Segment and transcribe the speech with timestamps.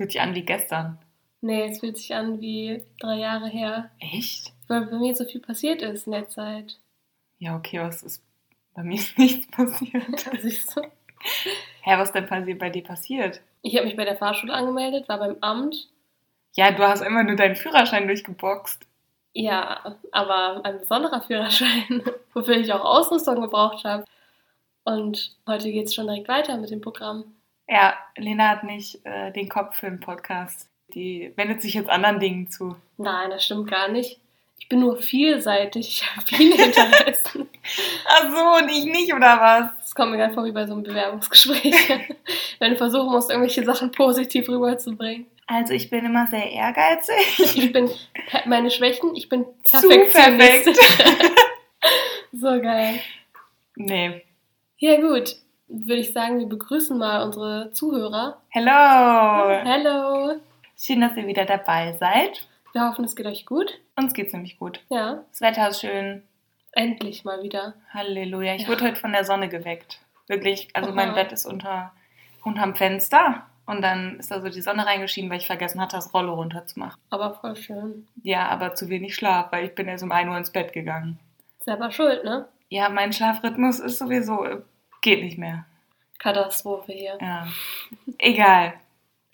[0.00, 0.96] Fühlt sich an wie gestern.
[1.42, 3.90] Nee, es fühlt sich an wie drei Jahre her.
[3.98, 4.50] Echt?
[4.66, 6.78] Weil bei mir so viel passiert ist in der Zeit.
[7.38, 8.24] Ja, okay, was ist.
[8.72, 10.26] Bei mir ist nichts passiert.
[10.40, 10.80] Siehst du?
[11.82, 13.42] Hä, was denn passiert bei dir passiert?
[13.60, 15.90] Ich habe mich bei der Fahrschule angemeldet, war beim Amt.
[16.56, 18.86] Ja, du hast immer nur deinen Führerschein durchgeboxt.
[19.34, 24.06] Ja, aber ein besonderer Führerschein, wofür ich auch Ausrüstung gebraucht habe.
[24.82, 27.34] Und heute geht es schon direkt weiter mit dem Programm.
[27.70, 30.68] Ja, Lena hat nicht äh, den Kopf für den Podcast.
[30.92, 32.74] Die wendet sich jetzt anderen Dingen zu.
[32.96, 34.18] Nein, das stimmt gar nicht.
[34.58, 37.48] Ich bin nur vielseitig, ich habe viele Interessen.
[38.08, 39.70] Ach so, und ich nicht, oder was?
[39.82, 41.72] Das kommt mir gerade vor wie bei so einem Bewerbungsgespräch.
[42.58, 45.26] Wenn du versuchen musst, irgendwelche Sachen positiv rüberzubringen.
[45.46, 47.56] Also ich bin immer sehr ehrgeizig.
[47.56, 47.88] Ich bin
[48.46, 50.64] meine Schwächen, ich bin Zu Perfektionist.
[50.64, 51.30] perfekt.
[52.32, 53.00] so geil.
[53.76, 54.22] Nee.
[54.78, 55.36] Ja gut,
[55.70, 58.38] würde ich sagen, wir begrüßen mal unsere Zuhörer.
[58.48, 59.60] Hello!
[59.64, 60.40] Hello.
[60.78, 62.48] Schön, dass ihr wieder dabei seid.
[62.72, 63.80] Wir hoffen, es geht euch gut.
[63.96, 64.80] Uns geht's nämlich gut.
[64.88, 66.22] Ja, Das Wetter ist schön.
[66.72, 67.74] endlich mal wieder.
[67.92, 68.54] Halleluja.
[68.54, 68.68] Ich Ja.
[68.68, 70.00] wurde heute von der Sonne geweckt.
[70.28, 70.68] Wirklich.
[70.74, 70.96] Also Aha.
[70.96, 71.92] mein Bett ist unter,
[72.44, 73.42] unterm Fenster.
[73.66, 77.00] Und dann ist da so die Sonne reingeschienen, weil ich vergessen hatte, das Rollo runterzumachen.
[77.10, 78.06] Aber voll schön.
[78.22, 81.18] Ja, aber zu wenig Schlaf, weil ich bin erst um 1 Uhr ins Bett gegangen.
[81.60, 82.48] Selber schuld, ne?
[82.68, 84.44] Ja, mein Schlafrhythmus ist sowieso,
[85.00, 85.66] geht nicht mehr.
[86.18, 87.18] Katastrophe hier.
[87.20, 87.48] Ja.
[88.18, 88.74] Egal.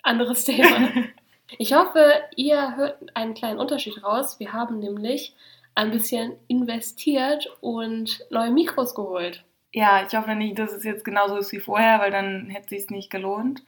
[0.03, 0.89] Anderes Thema.
[1.57, 4.37] Ich hoffe, ihr hört einen kleinen Unterschied raus.
[4.37, 5.33] Wir haben nämlich
[5.75, 9.45] ein bisschen investiert und neue Mikros geholt.
[9.71, 12.81] Ja, ich hoffe nicht, dass es jetzt genauso ist wie vorher, weil dann hätte es
[12.81, 13.63] sich nicht gelohnt.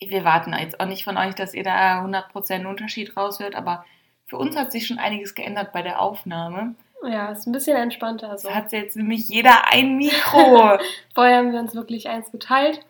[0.00, 3.84] Wir warten jetzt auch nicht von euch, dass ihr da 100% einen Unterschied raushört, aber
[4.26, 6.74] für uns hat sich schon einiges geändert bei der Aufnahme.
[7.06, 8.50] Ja, ist ein bisschen entspannter so.
[8.50, 10.78] Hat jetzt nämlich jeder ein Mikro.
[11.14, 12.80] Vorher haben wir uns wirklich eins geteilt,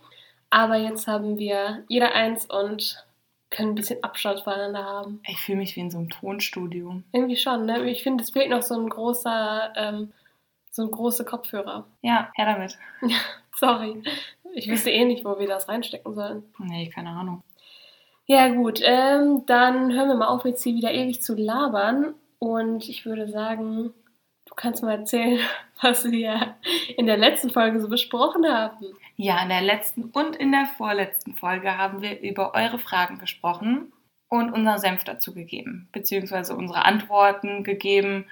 [0.50, 3.04] aber jetzt haben wir jeder eins und
[3.50, 5.20] können ein bisschen Abstand voneinander haben.
[5.28, 7.02] ich fühle mich wie in so einem Tonstudio.
[7.12, 7.88] Irgendwie schon, ne?
[7.88, 10.12] Ich finde, es fehlt noch so ein großer, ähm,
[10.70, 11.86] so ein großer Kopfhörer.
[12.02, 12.76] Ja, her damit.
[13.54, 14.02] Sorry.
[14.54, 16.42] Ich wüsste eh nicht, wo wir das reinstecken sollen.
[16.58, 17.42] Nee, keine Ahnung.
[18.26, 22.14] Ja, gut, ähm, dann hören wir mal auf, jetzt hier wieder ewig zu labern.
[22.38, 23.92] Und ich würde sagen,
[24.54, 25.40] du kannst mal erzählen,
[25.80, 26.56] was wir
[26.96, 28.86] in der letzten Folge so besprochen haben.
[29.16, 33.92] Ja, in der letzten und in der vorletzten Folge haben wir über eure Fragen gesprochen
[34.28, 38.26] und unseren Senf dazu gegeben, beziehungsweise unsere Antworten gegeben.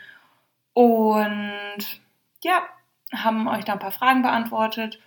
[0.74, 2.00] Und
[2.42, 2.62] ja,
[3.14, 4.98] haben euch da ein paar Fragen beantwortet.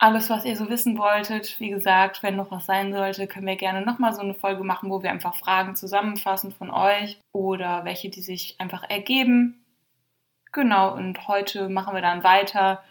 [0.00, 1.58] Alles, was ihr so wissen wolltet.
[1.58, 4.90] Wie gesagt, wenn noch was sein sollte, können wir gerne nochmal so eine Folge machen,
[4.90, 9.64] wo wir einfach Fragen zusammenfassen von euch oder welche, die sich einfach ergeben.
[10.52, 12.82] Genau, und heute machen wir dann weiter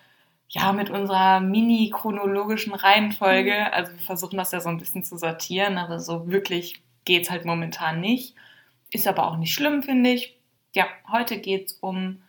[0.49, 3.73] ja, mit unserer mini-chronologischen Reihenfolge.
[3.73, 7.29] Also wir versuchen das ja so ein bisschen zu sortieren, aber so wirklich geht es
[7.29, 8.35] halt momentan nicht.
[8.91, 10.37] Ist aber auch nicht schlimm, finde ich.
[10.73, 12.21] Ja, heute geht es um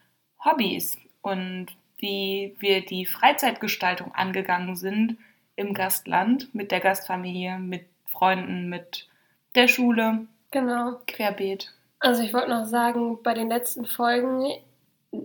[0.45, 1.67] Hobbys und
[1.99, 5.19] wie wir die Freizeitgestaltung angegangen sind
[5.57, 9.09] im Gastland, mit der Gastfamilie, mit Freunden, mit
[9.55, 10.99] der Schule, Genau.
[11.07, 11.75] querbeet.
[12.01, 14.47] Also ich wollte noch sagen, bei den letzten Folgen,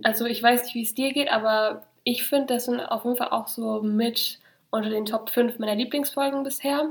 [0.02, 3.16] also ich weiß nicht, wie es dir geht, aber ich finde, das sind auf jeden
[3.16, 4.38] Fall auch so mit
[4.70, 6.90] unter den Top 5 meiner Lieblingsfolgen bisher.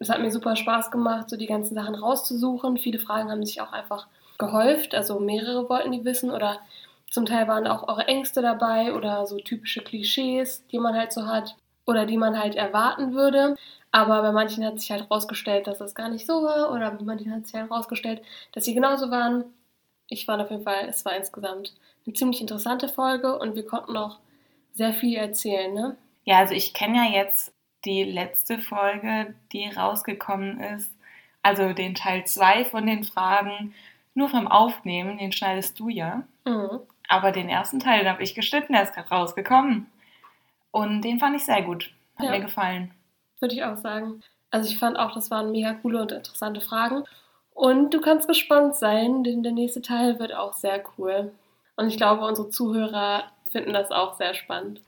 [0.00, 2.78] Es hat mir super Spaß gemacht, so die ganzen Sachen rauszusuchen.
[2.78, 6.60] Viele Fragen haben sich auch einfach gehäuft, also mehrere wollten die wissen oder
[7.10, 11.26] zum Teil waren auch eure Ängste dabei oder so typische Klischees, die man halt so
[11.26, 11.56] hat
[11.86, 13.56] oder die man halt erwarten würde.
[13.90, 17.04] Aber bei manchen hat sich halt rausgestellt, dass das gar nicht so war oder bei
[17.04, 18.22] manchen hat sich halt rausgestellt,
[18.52, 19.44] dass sie genauso waren.
[20.08, 21.74] Ich fand auf jeden Fall, es war insgesamt
[22.06, 24.18] eine ziemlich interessante Folge und wir konnten auch
[24.74, 25.96] sehr viel erzählen, ne?
[26.24, 27.52] Ja, also ich kenne ja jetzt
[27.84, 30.92] die letzte Folge, die rausgekommen ist,
[31.42, 33.74] also den Teil 2 von den Fragen,
[34.14, 36.22] nur vom Aufnehmen, den schneidest du ja.
[36.44, 36.80] Mhm.
[37.08, 39.86] Aber den ersten Teil, den habe ich geschnitten, der ist gerade rausgekommen.
[40.70, 41.90] Und den fand ich sehr gut.
[42.16, 42.30] Hat Ja.
[42.32, 42.92] mir gefallen.
[43.40, 44.22] Würde ich auch sagen.
[44.50, 47.04] Also ich fand auch, das waren mega coole und interessante Fragen.
[47.54, 51.32] Und du kannst gespannt sein, denn der nächste Teil wird auch sehr cool.
[51.82, 54.80] Und ich glaube, unsere Zuhörer finden das auch sehr spannend.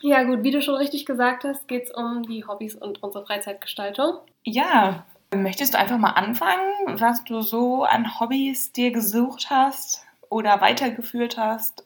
[0.00, 3.26] Ja gut, wie du schon richtig gesagt hast, geht es um die Hobbys und unsere
[3.26, 4.14] Freizeitgestaltung.
[4.44, 5.04] Ja,
[5.34, 11.36] möchtest du einfach mal anfangen, was du so an Hobbys dir gesucht hast oder weitergeführt
[11.36, 11.84] hast?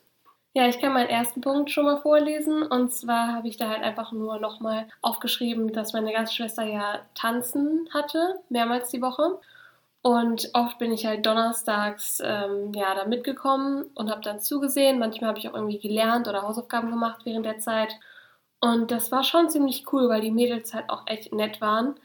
[0.53, 2.63] Ja, ich kann meinen ersten Punkt schon mal vorlesen.
[2.63, 7.89] Und zwar habe ich da halt einfach nur nochmal aufgeschrieben, dass meine Gastschwester ja tanzen
[7.93, 9.37] hatte, mehrmals die Woche.
[10.05, 14.99] Und oft bin ich halt donnerstags ähm, ja, da mitgekommen und habe dann zugesehen.
[14.99, 17.91] Manchmal habe ich auch irgendwie gelernt oder Hausaufgaben gemacht während der Zeit.
[18.59, 21.95] Und das war schon ziemlich cool, weil die Mädels halt auch echt nett waren.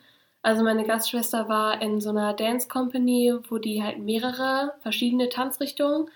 [0.40, 6.10] Also meine Gastschwester war in so einer Dance Company, wo die halt mehrere verschiedene Tanzrichtungen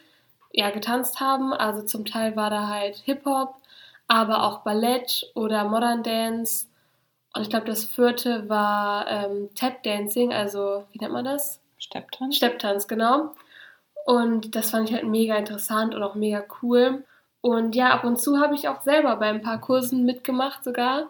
[0.52, 1.52] ja, getanzt haben.
[1.52, 3.56] Also zum Teil war da halt Hip-Hop,
[4.08, 6.66] aber auch Ballett oder Modern Dance.
[7.34, 11.60] Und ich glaube, das vierte war ähm, Tap Dancing, also wie nennt man das?
[11.84, 12.36] Stepptanz.
[12.36, 13.34] Stepptanz, genau.
[14.04, 17.04] Und das fand ich halt mega interessant und auch mega cool.
[17.40, 21.08] Und ja, ab und zu habe ich auch selber bei ein paar Kursen mitgemacht sogar.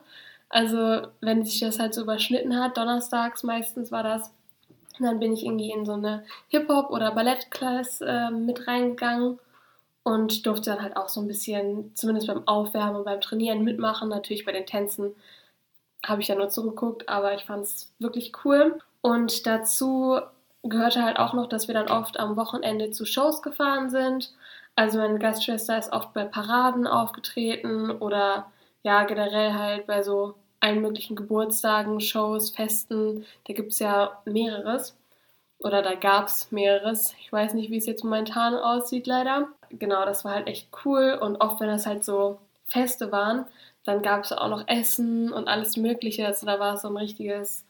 [0.48, 4.32] Also wenn sich das halt so überschnitten hat, donnerstags meistens war das,
[5.00, 9.38] dann bin ich irgendwie in so eine Hip-Hop- oder Ballettklasse äh, mit reingegangen
[10.04, 14.08] und durfte dann halt auch so ein bisschen, zumindest beim Aufwärmen und beim Trainieren mitmachen.
[14.08, 15.16] Natürlich bei den Tänzen
[16.06, 18.78] habe ich ja nur zugeguckt, aber ich fand es wirklich cool.
[19.00, 20.20] Und dazu
[20.70, 24.32] gehörte halt auch noch, dass wir dann oft am Wochenende zu Shows gefahren sind.
[24.76, 28.50] Also meine Gastschwester ist oft bei Paraden aufgetreten oder
[28.82, 33.26] ja generell halt bei so allen möglichen Geburtstagen, Shows, Festen.
[33.46, 34.96] Da gibt es ja mehreres.
[35.58, 37.14] Oder da gab es mehreres.
[37.20, 39.48] Ich weiß nicht, wie es jetzt momentan aussieht, leider.
[39.70, 41.18] Genau, das war halt echt cool.
[41.20, 43.46] Und oft, wenn das halt so Feste waren,
[43.84, 46.26] dann gab es auch noch Essen und alles Mögliche.
[46.26, 47.64] Also da war es so ein richtiges,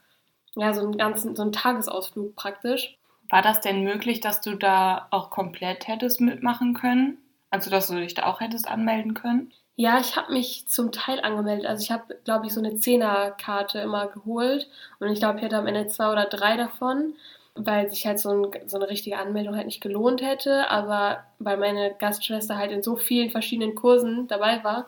[0.57, 2.97] ja, so ein ganzen, so ein Tagesausflug praktisch.
[3.29, 7.19] War das denn möglich, dass du da auch komplett hättest mitmachen können?
[7.51, 9.53] Also, dass du dich da auch hättest anmelden können?
[9.77, 11.67] Ja, ich habe mich zum Teil angemeldet.
[11.67, 14.69] Also ich habe, glaube ich, so eine Zehnerkarte immer geholt.
[15.01, 17.15] Und ich glaube, ich hatte am Ende zwei oder drei davon,
[17.57, 20.71] weil sich halt so, ein, so eine richtige Anmeldung halt nicht gelohnt hätte.
[20.71, 24.87] Aber weil meine Gastschwester halt in so vielen verschiedenen Kursen dabei war,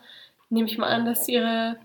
[0.50, 1.76] nehme ich mal an, dass ihre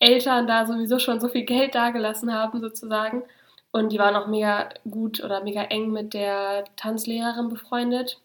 [0.00, 3.22] Eltern da sowieso schon so viel Geld dagelassen haben, sozusagen.
[3.70, 8.20] Und die waren auch mega gut oder mega eng mit der Tanzlehrerin befreundet.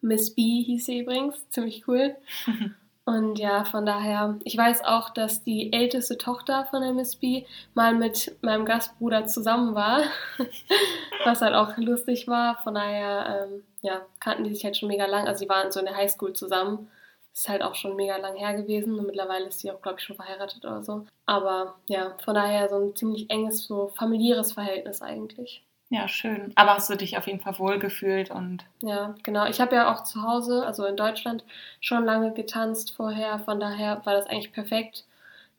[0.00, 2.16] Miss B hieß sie übrigens, ziemlich cool.
[3.04, 7.44] Und ja, von daher, ich weiß auch, dass die älteste Tochter von der Miss B
[7.74, 10.02] mal mit meinem Gastbruder zusammen war,
[11.24, 12.62] was halt auch lustig war.
[12.62, 15.26] Von daher, ähm, ja, kannten die sich halt schon mega lang.
[15.26, 16.88] Also sie waren so in der Highschool zusammen.
[17.32, 20.04] Ist halt auch schon mega lang her gewesen und mittlerweile ist sie auch, glaube ich,
[20.04, 21.06] schon verheiratet oder so.
[21.24, 25.64] Aber ja, von daher so ein ziemlich enges, so familiäres Verhältnis eigentlich.
[25.88, 26.52] Ja, schön.
[26.54, 28.64] Aber hast du dich auf jeden Fall wohlgefühlt und.
[28.80, 29.46] Ja, genau.
[29.46, 31.44] Ich habe ja auch zu Hause, also in Deutschland,
[31.80, 33.38] schon lange getanzt vorher.
[33.40, 35.04] Von daher war das eigentlich perfekt.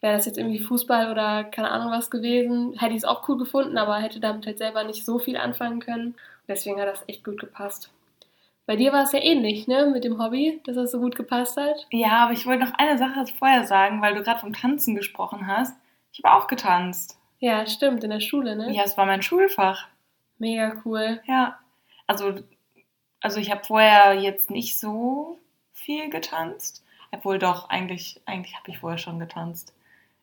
[0.02, 3.38] Wäre das jetzt irgendwie Fußball oder keine Ahnung was gewesen, hätte ich es auch cool
[3.38, 6.16] gefunden, aber hätte damit halt selber nicht so viel anfangen können.
[6.48, 7.90] Deswegen hat das echt gut gepasst.
[8.66, 11.58] Bei dir war es ja ähnlich, ne, mit dem Hobby, dass das so gut gepasst
[11.58, 11.86] hat.
[11.92, 15.48] Ja, aber ich wollte noch eine Sache vorher sagen, weil du gerade vom Tanzen gesprochen
[15.48, 15.76] hast.
[16.14, 17.20] Ich habe auch getanzt.
[17.40, 18.72] Ja, stimmt, in der Schule, ne?
[18.72, 19.88] Ja, es war mein Schulfach.
[20.38, 21.22] Mega cool.
[21.26, 21.60] Ja,
[22.08, 22.36] also,
[23.20, 25.40] also ich habe vorher jetzt nicht so
[25.74, 26.84] viel getanzt.
[27.12, 29.74] Obwohl doch, eigentlich, eigentlich habe ich vorher schon getanzt.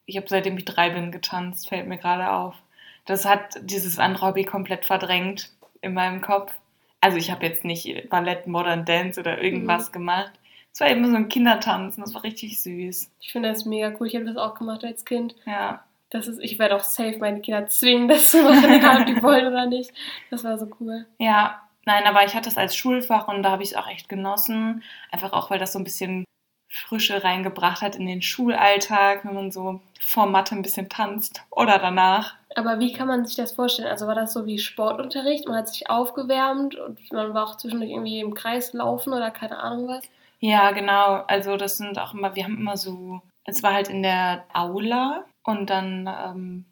[0.06, 2.56] Ich habe seitdem ich drei bin getanzt, fällt mir gerade auf.
[3.04, 5.52] Das hat dieses andere Hobby komplett verdrängt
[5.82, 6.52] in meinem Kopf.
[7.00, 9.92] Also ich habe jetzt nicht Ballett, Modern Dance oder irgendwas mhm.
[9.92, 10.32] gemacht.
[10.72, 13.10] Es war eben so ein Kindertanzen, das war richtig süß.
[13.20, 14.06] Ich finde das mega cool.
[14.06, 15.34] Ich habe das auch gemacht als Kind.
[15.46, 15.84] Ja.
[16.10, 19.22] Das ist, ich werde auch safe meine Kinder zwingen, das zu machen, egal ob die
[19.22, 19.92] wollen oder nicht.
[20.30, 21.06] Das war so cool.
[21.18, 24.08] Ja, nein, aber ich hatte es als Schulfach und da habe ich es auch echt
[24.08, 24.82] genossen.
[25.10, 26.24] Einfach auch, weil das so ein bisschen
[26.68, 31.78] Frische reingebracht hat in den Schulalltag, wenn man so vor Mathe ein bisschen tanzt oder
[31.78, 32.36] danach.
[32.56, 33.88] Aber wie kann man sich das vorstellen?
[33.88, 35.46] Also war das so wie Sportunterricht?
[35.46, 39.58] Man hat sich aufgewärmt und man war auch zwischendurch irgendwie im Kreis laufen oder keine
[39.58, 40.02] Ahnung was?
[40.40, 41.22] Ja, genau.
[41.28, 45.24] Also das sind auch immer, wir haben immer so, es war halt in der Aula
[45.44, 46.64] und dann, ähm,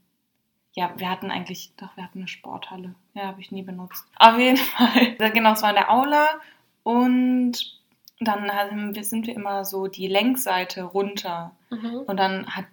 [0.75, 2.95] ja, wir hatten eigentlich, doch, wir hatten eine Sporthalle.
[3.15, 4.05] Ja, habe ich nie benutzt.
[4.19, 5.17] Auf jeden Fall.
[5.33, 6.27] Genau, es war in der Aula
[6.83, 7.79] und
[8.21, 11.53] dann sind wir immer so die Längsseite runter.
[11.71, 12.03] Mhm.
[12.07, 12.65] Und dann hat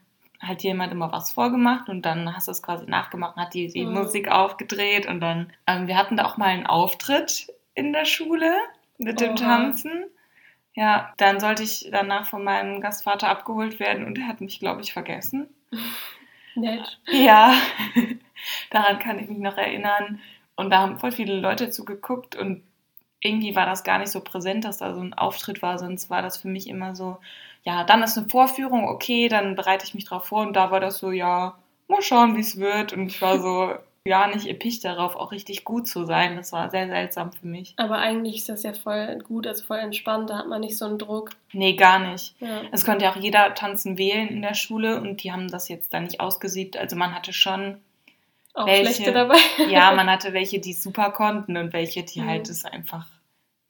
[0.41, 3.67] halt jemand immer was vorgemacht und dann hast du es quasi nachgemacht und hat die,
[3.67, 3.93] die mhm.
[3.93, 8.53] Musik aufgedreht und dann, ähm, wir hatten da auch mal einen Auftritt in der Schule
[8.97, 9.35] mit dem Oha.
[9.35, 10.05] Tanzen.
[10.73, 14.81] Ja, dann sollte ich danach von meinem Gastvater abgeholt werden und er hat mich, glaube
[14.81, 15.47] ich, vergessen.
[16.55, 16.99] Nett.
[17.07, 17.53] Ja,
[18.71, 20.19] daran kann ich mich noch erinnern.
[20.55, 22.63] Und da haben voll viele Leute zugeguckt und
[23.19, 25.79] irgendwie war das gar nicht so präsent, dass da so ein Auftritt war.
[25.79, 27.17] Sonst war das für mich immer so,
[27.65, 30.41] ja, dann ist eine Vorführung, okay, dann bereite ich mich drauf vor.
[30.41, 31.57] Und da war das so, ja,
[31.87, 32.93] mal schauen, wie es wird.
[32.93, 33.73] Und ich war so,
[34.07, 36.35] gar nicht episch darauf, auch richtig gut zu sein.
[36.35, 37.73] Das war sehr seltsam für mich.
[37.77, 40.85] Aber eigentlich ist das ja voll gut, also voll entspannt, da hat man nicht so
[40.85, 41.31] einen Druck.
[41.53, 42.35] Nee, gar nicht.
[42.39, 42.61] Ja.
[42.71, 45.91] Es konnte ja auch jeder tanzen wählen in der Schule und die haben das jetzt
[45.91, 46.77] da nicht ausgesiebt.
[46.77, 47.77] Also man hatte schon
[48.53, 49.37] auch welche, schlechte dabei.
[49.69, 52.27] ja, man hatte welche, die super konnten und welche, die mhm.
[52.27, 53.07] halt es einfach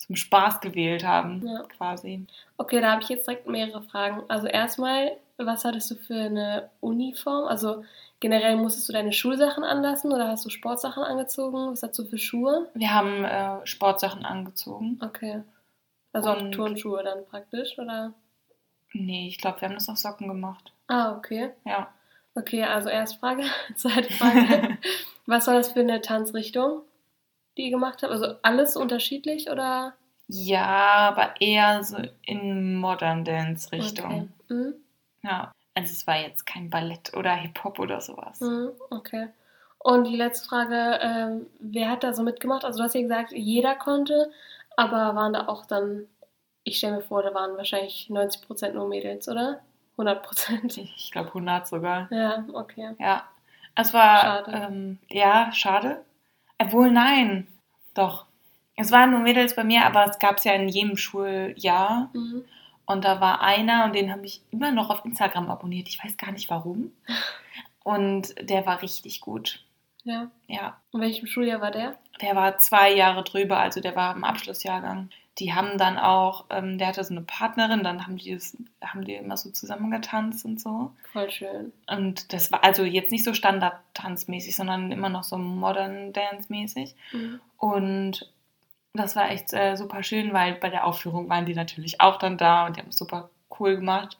[0.05, 1.63] zum Spaß gewählt haben, ja.
[1.77, 2.25] quasi.
[2.57, 4.23] Okay, da habe ich jetzt direkt mehrere Fragen.
[4.27, 7.45] Also erstmal, was hattest du für eine Uniform?
[7.47, 7.83] Also
[8.19, 11.71] generell musstest du deine Schulsachen anlassen oder hast du Sportsachen angezogen?
[11.71, 12.69] Was hast du für Schuhe?
[12.75, 14.99] Wir haben äh, Sportsachen angezogen.
[15.03, 15.41] Okay.
[16.13, 18.13] Also auch Und- Turnschuhe dann praktisch, oder?
[18.93, 20.71] Nee, ich glaube, wir haben das auf Socken gemacht.
[20.87, 21.49] Ah, okay.
[21.65, 21.89] Ja.
[22.35, 23.43] Okay, also erste Frage.
[23.75, 24.77] Zweite Frage.
[25.25, 26.81] Was war das für eine Tanzrichtung,
[27.57, 28.11] die ihr gemacht habt?
[28.11, 29.93] Also alles unterschiedlich oder?
[30.27, 34.29] Ja, aber eher so in Modern Dance Richtung.
[34.49, 34.53] Okay.
[34.53, 34.73] Mhm.
[35.23, 35.51] Ja.
[35.75, 38.39] Also es war jetzt kein Ballett oder Hip-Hop oder sowas.
[38.39, 38.71] Mhm.
[38.89, 39.27] okay.
[39.79, 42.65] Und die letzte Frage, ähm, wer hat da so mitgemacht?
[42.65, 44.31] Also du hast ja gesagt, jeder konnte,
[44.77, 46.07] aber waren da auch dann,
[46.63, 49.61] ich stelle mir vor, da waren wahrscheinlich 90% nur Mädels, oder?
[49.97, 50.77] 100%.
[50.95, 52.11] Ich glaube 100 sogar.
[52.11, 52.95] Ja, okay.
[52.97, 53.25] Ja.
[53.75, 54.51] Es war, Schade.
[54.51, 56.03] Ähm, ja, schade.
[56.57, 57.47] Obwohl, nein.
[57.93, 58.25] Doch.
[58.75, 62.09] Es waren nur Mädels bei mir, aber es gab es ja in jedem Schuljahr.
[62.13, 62.43] Mhm.
[62.85, 65.87] Und da war einer und den habe ich immer noch auf Instagram abonniert.
[65.87, 66.91] Ich weiß gar nicht warum.
[67.83, 69.63] Und der war richtig gut.
[70.03, 70.31] Ja.
[70.47, 70.81] Ja.
[70.91, 71.95] In welchem Schuljahr war der?
[72.19, 75.11] Der war zwei Jahre drüber, also der war im Abschlussjahrgang.
[75.39, 79.03] Die haben dann auch, ähm, der hatte so eine Partnerin, dann haben die, das, haben
[79.03, 80.91] die immer so zusammengetanzt und so.
[81.11, 81.73] Voll schön.
[81.87, 86.95] Und das war also jetzt nicht so Standard-Tanzmäßig, sondern immer noch so Modern Dance-mäßig.
[87.11, 87.41] Mhm.
[87.57, 88.31] Und
[88.93, 92.37] das war echt äh, super schön, weil bei der Aufführung waren die natürlich auch dann
[92.37, 94.17] da und die haben es super cool gemacht.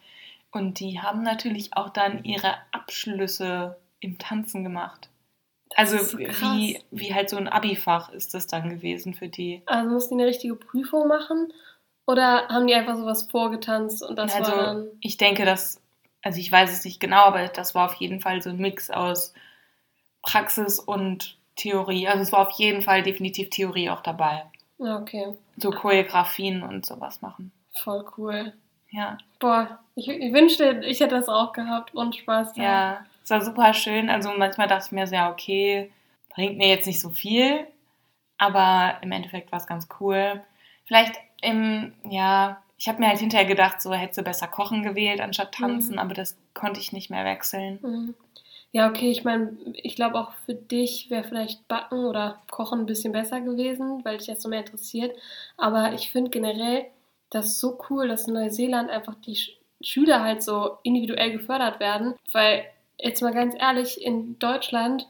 [0.52, 5.10] Und die haben natürlich auch dann ihre Abschlüsse im Tanzen gemacht.
[5.74, 9.62] Also so wie, wie halt so ein Abifach ist das dann gewesen für die.
[9.66, 11.52] Also mussten die eine richtige Prüfung machen?
[12.08, 14.88] Oder haben die einfach sowas vorgetanzt und das also war dann.
[15.02, 15.82] ich denke, dass,
[16.22, 18.92] also ich weiß es nicht genau, aber das war auf jeden Fall so ein Mix
[18.92, 19.34] aus
[20.22, 22.08] Praxis und Theorie.
[22.08, 24.46] Also es war auf jeden Fall definitiv Theorie auch dabei.
[24.78, 25.34] Okay.
[25.58, 27.52] So Choreografien und sowas machen.
[27.84, 28.54] Voll cool.
[28.92, 29.18] Ja.
[29.40, 32.54] Boah, ich, ich wünschte, ich hätte das auch gehabt und Spaß.
[32.54, 32.62] da.
[32.62, 34.10] Ja, es war super schön.
[34.10, 35.92] Also manchmal dachte ich mir so, ja, okay,
[36.34, 37.68] bringt mir jetzt nicht so viel,
[38.38, 40.42] aber im Endeffekt war es ganz cool.
[40.86, 45.22] Vielleicht im, ja, ich habe mir halt hinterher gedacht, so hätte sie besser kochen gewählt
[45.22, 46.00] anstatt tanzen, Mhm.
[46.00, 47.80] aber das konnte ich nicht mehr wechseln.
[47.82, 48.14] Mhm.
[48.72, 52.86] Ja, okay, ich meine, ich glaube auch für dich wäre vielleicht Backen oder Kochen ein
[52.86, 55.16] bisschen besser gewesen, weil dich das so mehr interessiert.
[55.58, 56.86] Aber ich finde generell
[57.30, 59.52] das so cool, dass in Neuseeland einfach die Sch
[59.82, 62.16] Schüler halt so individuell gefördert werden.
[62.32, 62.66] Weil,
[63.00, 65.08] jetzt mal ganz ehrlich, in Deutschland,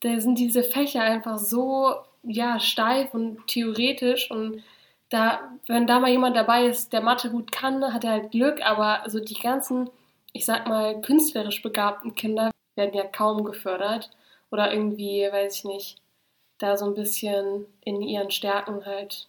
[0.00, 4.62] da sind diese Fächer einfach so, ja, steif und theoretisch und
[5.10, 8.60] da, wenn da mal jemand dabei ist, der Mathe gut kann, hat er halt Glück,
[8.64, 9.90] aber so die ganzen,
[10.32, 14.10] ich sag mal, künstlerisch begabten Kinder werden ja kaum gefördert
[14.50, 15.98] oder irgendwie, weiß ich nicht,
[16.58, 19.28] da so ein bisschen in ihren Stärken halt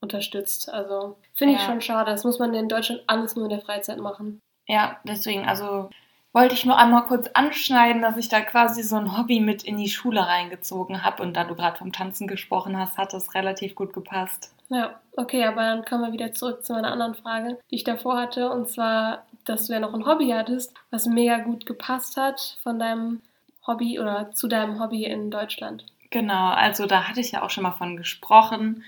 [0.00, 0.70] unterstützt.
[0.70, 1.66] Also finde ich Ja.
[1.66, 2.10] schon schade.
[2.10, 4.40] Das muss man in Deutschland alles nur in der Freizeit machen.
[4.66, 5.90] Ja, deswegen, also
[6.32, 9.78] wollte ich nur einmal kurz anschneiden, dass ich da quasi so ein Hobby mit in
[9.78, 11.22] die Schule reingezogen habe.
[11.22, 14.52] Und da du gerade vom Tanzen gesprochen hast, hat das relativ gut gepasst.
[14.68, 18.16] Ja, okay, aber dann kommen wir wieder zurück zu meiner anderen Frage, die ich davor
[18.16, 18.50] hatte.
[18.50, 22.78] Und zwar, dass du ja noch ein Hobby hattest, was mega gut gepasst hat von
[22.78, 23.20] deinem
[23.66, 25.84] Hobby oder zu deinem Hobby in Deutschland.
[26.10, 28.84] Genau, also da hatte ich ja auch schon mal von gesprochen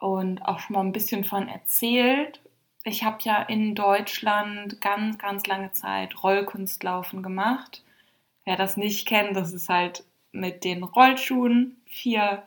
[0.00, 2.40] und auch schon mal ein bisschen von erzählt.
[2.84, 7.82] Ich habe ja in Deutschland ganz, ganz lange Zeit Rollkunstlaufen gemacht.
[8.44, 12.42] Wer das nicht kennt, das ist halt mit den Rollschuhen, vier,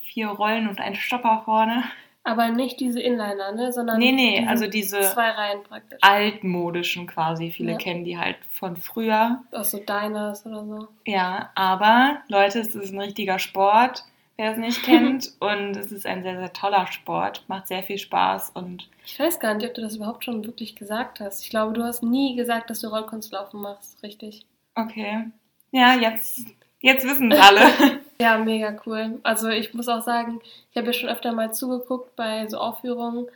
[0.00, 1.84] vier Rollen und ein Stopper vorne.
[2.22, 3.72] Aber nicht diese Inliner, ne?
[3.72, 5.98] Sondern Nee, nee, diese also diese zwei Reihen praktisch.
[6.02, 7.50] altmodischen quasi.
[7.50, 7.78] Viele Ja.
[7.78, 9.42] kennen die halt von früher.
[9.52, 10.88] Aus so Diners oder so.
[11.06, 14.04] Ja, aber Leute, es ist ein richtiger Sport,
[14.40, 15.32] wer es nicht kennt.
[15.38, 17.44] und es ist ein sehr, sehr toller Sport.
[17.48, 20.74] Macht sehr viel Spaß und Ich weiß gar nicht, ob du das überhaupt schon wirklich
[20.76, 21.42] gesagt hast.
[21.44, 24.46] Ich glaube, du hast nie gesagt, dass du Rollkunstlaufen machst, richtig?
[24.74, 25.26] okay.
[25.72, 26.46] Ja, jetzt,
[26.80, 27.60] jetzt wissen es alle.
[28.20, 29.18] Ja, mega cool.
[29.22, 33.28] Also ich muss auch sagen, ich habe ja schon öfter mal zugeguckt bei so Aufführungen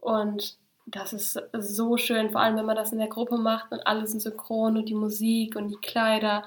[0.00, 0.54] und
[0.86, 4.06] das ist so schön, vor allem wenn man das in der Gruppe macht und alle
[4.06, 6.44] sind synchron und die Musik und die Kleider.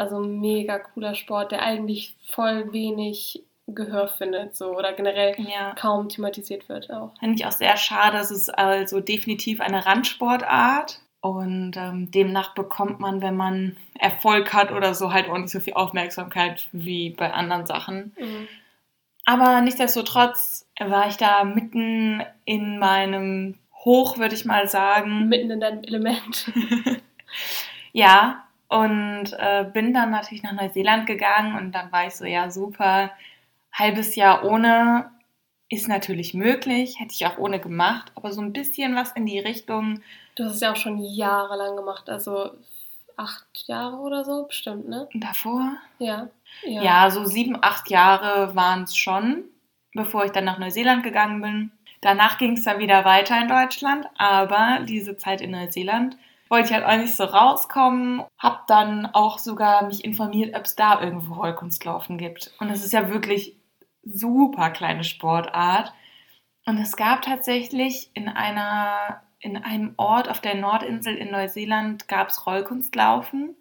[0.00, 5.74] Also mega cooler Sport, der eigentlich voll wenig Gehör findet, so oder generell ja.
[5.74, 7.12] kaum thematisiert wird auch.
[7.20, 8.16] Finde ich auch sehr schade.
[8.16, 11.02] Es ist also definitiv eine Randsportart.
[11.20, 15.60] Und ähm, demnach bekommt man, wenn man Erfolg hat oder so, halt auch nicht so
[15.60, 18.14] viel Aufmerksamkeit wie bei anderen Sachen.
[18.18, 18.48] Mhm.
[19.26, 25.28] Aber nichtsdestotrotz war ich da mitten in meinem Hoch, würde ich mal sagen.
[25.28, 26.50] Mitten in deinem Element.
[27.92, 32.50] Ja, und äh, bin dann natürlich nach Neuseeland gegangen und dann war ich so, ja,
[32.50, 33.10] super,
[33.72, 35.10] halbes Jahr ohne
[35.68, 39.38] ist natürlich möglich, hätte ich auch ohne gemacht, aber so ein bisschen was in die
[39.38, 40.00] Richtung,
[40.36, 42.52] Du hast es ja auch schon jahrelang gemacht, also
[43.16, 45.08] acht Jahre oder so, bestimmt, ne?
[45.14, 45.76] Davor?
[45.98, 46.28] Ja.
[46.62, 49.44] Ja, ja so sieben, acht Jahre waren es schon,
[49.94, 51.72] bevor ich dann nach Neuseeland gegangen bin.
[52.00, 56.16] Danach ging es dann wieder weiter in Deutschland, aber diese Zeit in Neuseeland
[56.50, 58.24] wollte ich halt auch nicht so rauskommen.
[58.36, 62.52] Hab dann auch sogar mich informiert, ob es da irgendwo Rollkunstlaufen gibt.
[62.58, 63.56] Und es ist ja wirklich
[64.04, 65.94] super kleine Sportart.
[66.66, 72.28] Und es gab tatsächlich in einer in einem Ort auf der Nordinsel in Neuseeland gab
[72.28, 73.56] es Rollkunstlaufen.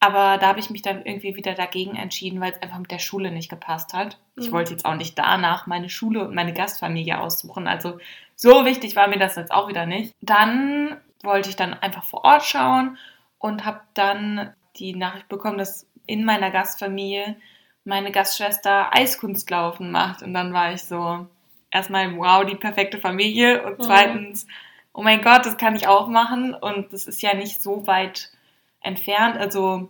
[0.00, 2.98] Aber da habe ich mich dann irgendwie wieder dagegen entschieden, weil es einfach mit der
[2.98, 4.18] Schule nicht gepasst hat.
[4.34, 4.42] Mhm.
[4.42, 7.68] Ich wollte jetzt auch nicht danach meine Schule und meine Gastfamilie aussuchen.
[7.68, 7.98] Also
[8.34, 10.12] so wichtig war mir das jetzt auch wieder nicht.
[10.20, 12.98] Dann wollte ich dann einfach vor Ort schauen
[13.38, 17.36] und habe dann die Nachricht bekommen, dass in meiner Gastfamilie
[17.84, 20.22] meine Gastschwester Eiskunstlaufen macht.
[20.22, 21.26] Und dann war ich so,
[21.72, 23.64] erstmal, wow, die perfekte Familie.
[23.64, 23.82] Und mhm.
[23.82, 24.46] zweitens,
[24.92, 26.54] oh mein Gott, das kann ich auch machen.
[26.54, 28.30] Und das ist ja nicht so weit
[28.80, 29.36] entfernt.
[29.36, 29.88] Also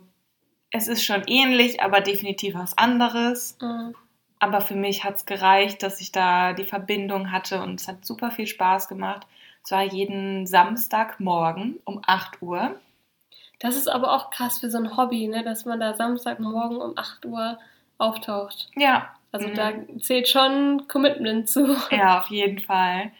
[0.71, 3.57] es ist schon ähnlich, aber definitiv was anderes.
[3.61, 3.93] Mhm.
[4.39, 8.05] Aber für mich hat es gereicht, dass ich da die Verbindung hatte und es hat
[8.05, 9.25] super viel Spaß gemacht.
[9.63, 12.75] Es war jeden Samstagmorgen um 8 Uhr.
[13.59, 15.43] Das ist aber auch krass für so ein Hobby, ne?
[15.43, 17.57] dass man da Samstagmorgen um 8 Uhr
[17.97, 18.69] auftaucht.
[18.75, 19.15] Ja.
[19.31, 19.55] Also mhm.
[19.55, 21.75] da zählt schon Commitment zu.
[21.91, 23.11] Ja, auf jeden Fall.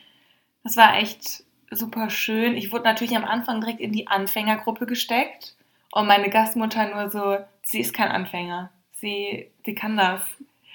[0.63, 2.55] Das war echt super schön.
[2.55, 5.55] Ich wurde natürlich am Anfang direkt in die Anfängergruppe gesteckt
[5.91, 8.69] und meine Gastmutter nur so, sie ist kein Anfänger.
[8.99, 10.21] Sie, sie kann das.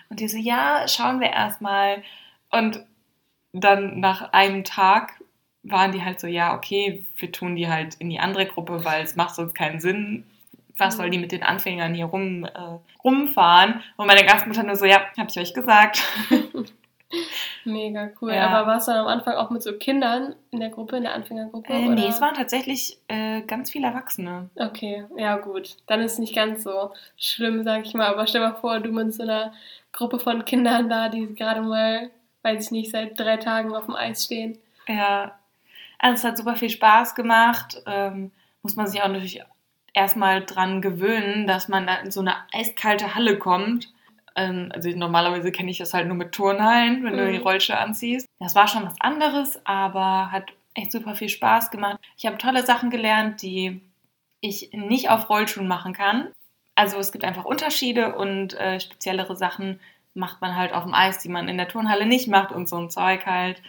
[0.08, 2.02] Und die so, ja, schauen wir erstmal.
[2.50, 2.84] Und
[3.52, 5.17] dann nach einem Tag
[5.62, 9.04] waren die halt so, ja, okay, wir tun die halt in die andere Gruppe, weil
[9.04, 10.24] es macht sonst keinen Sinn.
[10.76, 12.50] Was soll die mit den Anfängern hier rum, äh,
[13.02, 13.82] rumfahren?
[13.96, 16.02] Und meine Gastmutter nur so, ja, hab ich euch gesagt.
[17.64, 18.32] Mega cool.
[18.32, 18.48] Ja.
[18.48, 21.14] Aber warst du dann am Anfang auch mit so Kindern in der Gruppe, in der
[21.14, 21.72] Anfängergruppe?
[21.72, 24.50] Äh, nee, es waren tatsächlich äh, ganz viele Erwachsene.
[24.56, 25.76] Okay, ja gut.
[25.86, 28.06] Dann ist es nicht ganz so schlimm, sag ich mal.
[28.06, 29.52] Aber stell mal vor, du mit so einer
[29.92, 32.10] Gruppe von Kindern da, die gerade mal,
[32.42, 34.58] weiß ich nicht, seit drei Tagen auf dem Eis stehen.
[34.86, 35.38] Ja,
[35.98, 37.82] also es hat super viel Spaß gemacht.
[37.86, 38.32] Ähm,
[38.62, 39.42] muss man sich auch natürlich
[39.94, 43.92] erstmal dran gewöhnen, dass man da in so eine eiskalte Halle kommt
[44.38, 47.18] ähm, also normalerweise kenne ich das halt nur mit Turnhallen, wenn mhm.
[47.18, 48.26] du die Rollschuhe anziehst.
[48.38, 51.98] Das war schon was anderes, aber hat echt super viel Spaß gemacht.
[52.16, 53.80] Ich habe tolle Sachen gelernt, die
[54.40, 56.28] ich nicht auf Rollschuhen machen kann.
[56.76, 59.80] Also es gibt einfach Unterschiede und äh, speziellere Sachen
[60.14, 62.76] macht man halt auf dem Eis, die man in der Turnhalle nicht macht und so
[62.76, 63.60] ein Zeug halt.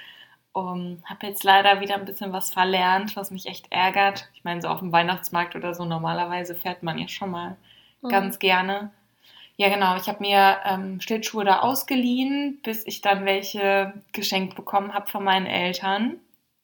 [0.51, 4.29] Um, habe jetzt leider wieder ein bisschen was verlernt, was mich echt ärgert.
[4.33, 7.55] Ich meine, so auf dem Weihnachtsmarkt oder so normalerweise fährt man ja schon mal
[8.01, 8.09] mhm.
[8.09, 8.91] ganz gerne.
[9.57, 9.97] Ja, genau.
[9.97, 15.23] Ich habe mir ähm, Schlittschuhe da ausgeliehen, bis ich dann welche geschenkt bekommen habe von
[15.23, 16.17] meinen Eltern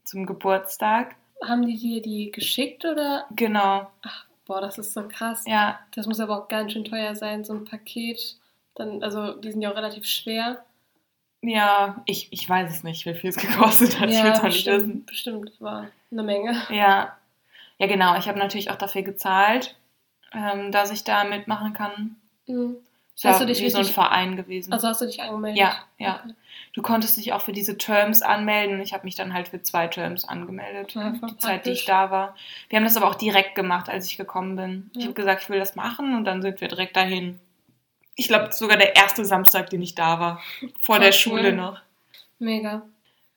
[0.05, 1.15] zum Geburtstag.
[1.45, 3.25] Haben die dir die geschickt oder?
[3.35, 3.87] Genau.
[4.01, 5.43] Ach, boah, das ist so krass.
[5.45, 5.79] Ja.
[5.93, 8.37] Das muss aber auch ganz schön teuer sein, so ein Paket.
[8.75, 10.63] Dann, also die sind ja auch relativ schwer.
[11.41, 14.09] Ja, ich, ich weiß es nicht, wie viel es gekostet hat.
[14.09, 15.05] Ja, ich will es auch nicht wissen.
[15.05, 16.61] Bestimmt, war eine Menge.
[16.69, 17.15] Ja.
[17.77, 18.17] Ja, genau.
[18.17, 19.75] Ich habe natürlich auch dafür gezahlt,
[20.33, 22.15] ähm, dass ich da mitmachen kann.
[22.47, 22.77] Mhm.
[23.17, 24.73] Ja, hast du dich wie so ein Verein gewesen.
[24.73, 25.57] Also hast du dich angemeldet?
[25.57, 26.19] Ja, ja.
[26.23, 26.33] Okay.
[26.73, 28.81] Du konntest dich auch für diese Terms anmelden.
[28.81, 30.93] Ich habe mich dann halt für zwei Terms angemeldet.
[30.95, 32.35] Ja, die Zeit, die ich da war.
[32.67, 34.89] Wir haben das aber auch direkt gemacht, als ich gekommen bin.
[34.93, 34.99] Ja.
[34.99, 37.39] Ich habe gesagt, ich will das machen und dann sind wir direkt dahin.
[38.15, 40.41] Ich glaube, sogar der erste Samstag, den ich da war.
[40.81, 41.81] Vor der Schule noch.
[42.39, 42.83] Mega.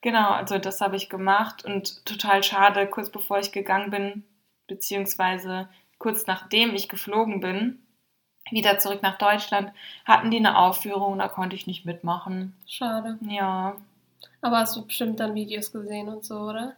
[0.01, 4.23] Genau, also das habe ich gemacht und total schade, kurz bevor ich gegangen bin,
[4.67, 7.79] beziehungsweise kurz nachdem ich geflogen bin,
[8.49, 9.73] wieder zurück nach Deutschland,
[10.05, 12.55] hatten die eine Aufführung, da konnte ich nicht mitmachen.
[12.65, 13.19] Schade.
[13.27, 13.75] Ja.
[14.41, 16.75] Aber hast du bestimmt dann Videos gesehen und so, oder?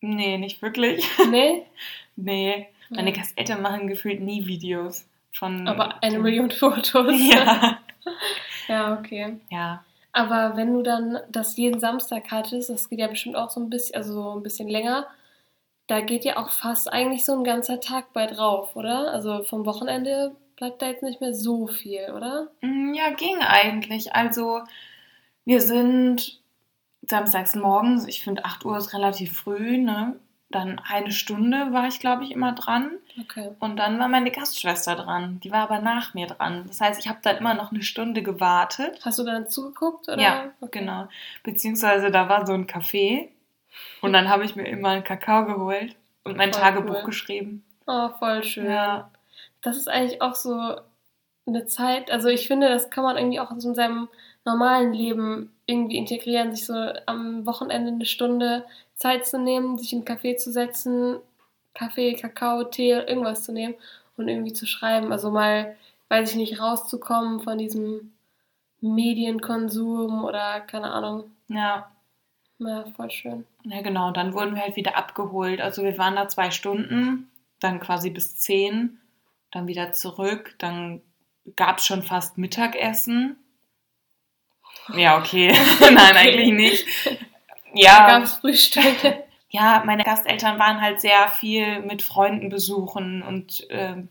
[0.00, 1.08] Nee, nicht wirklich.
[1.30, 1.64] Nee?
[2.16, 2.68] nee.
[2.90, 3.14] Meine.
[3.36, 5.68] Eltern machen gefühlt nie Videos von.
[5.68, 7.20] Aber eine Million Fotos.
[7.20, 7.78] Ja.
[8.68, 9.40] ja, okay.
[9.50, 9.84] Ja.
[10.12, 13.68] Aber wenn du dann das jeden Samstag hattest, das geht ja bestimmt auch so ein
[13.68, 15.06] bisschen, also so ein bisschen länger,
[15.86, 19.10] da geht ja auch fast eigentlich so ein ganzer Tag bei drauf, oder?
[19.12, 22.48] Also vom Wochenende bleibt da jetzt nicht mehr so viel, oder?
[22.60, 24.14] Mm, ja, ging eigentlich.
[24.14, 24.62] Also
[25.44, 26.40] wir sind
[27.02, 30.18] samstags morgens, ich finde 8 Uhr ist relativ früh, ne?
[30.54, 32.92] Dann eine Stunde war ich, glaube ich, immer dran.
[33.20, 33.50] Okay.
[33.58, 35.40] Und dann war meine Gastschwester dran.
[35.42, 36.64] Die war aber nach mir dran.
[36.66, 39.00] Das heißt, ich habe dann immer noch eine Stunde gewartet.
[39.04, 40.08] Hast du dann zugeguckt?
[40.08, 40.20] Oder?
[40.20, 40.80] Ja, okay.
[40.80, 41.08] genau.
[41.42, 43.28] Beziehungsweise da war so ein Café.
[44.00, 47.04] Und dann habe ich mir immer einen Kakao geholt und mein voll Tagebuch cool.
[47.04, 47.64] geschrieben.
[47.86, 48.70] Oh, voll schön.
[48.70, 49.10] Ja
[49.64, 50.76] das ist eigentlich auch so
[51.46, 54.08] eine Zeit, also ich finde, das kann man irgendwie auch in seinem
[54.44, 56.74] normalen Leben irgendwie integrieren, sich so
[57.06, 58.64] am Wochenende eine Stunde
[58.96, 61.18] Zeit zu nehmen, sich in einen Café zu setzen,
[61.74, 63.74] Kaffee, Kakao, Tee, irgendwas zu nehmen
[64.16, 65.12] und irgendwie zu schreiben.
[65.12, 65.76] Also mal,
[66.08, 68.12] weiß ich nicht, rauszukommen von diesem
[68.80, 71.24] Medienkonsum oder keine Ahnung.
[71.48, 71.90] Ja.
[72.58, 73.44] Ja, voll schön.
[73.64, 74.12] Ja, genau.
[74.12, 75.60] Dann wurden wir halt wieder abgeholt.
[75.60, 79.00] Also wir waren da zwei Stunden, dann quasi bis zehn,
[79.50, 80.54] dann wieder zurück.
[80.58, 81.02] Dann
[81.56, 83.36] gab es schon fast Mittagessen.
[84.94, 85.52] Ja, okay.
[85.80, 86.86] Nein, eigentlich nicht.
[87.74, 88.06] Ja.
[88.06, 88.84] Da gab es Frühstück.
[89.50, 94.02] Ja, meine Gasteltern waren halt sehr viel mit Freunden besuchen und äh,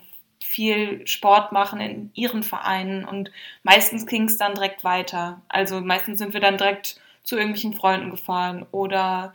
[0.41, 3.29] viel Sport machen in ihren Vereinen und
[3.61, 5.41] meistens ging es dann direkt weiter.
[5.49, 9.33] Also meistens sind wir dann direkt zu irgendwelchen Freunden gefahren oder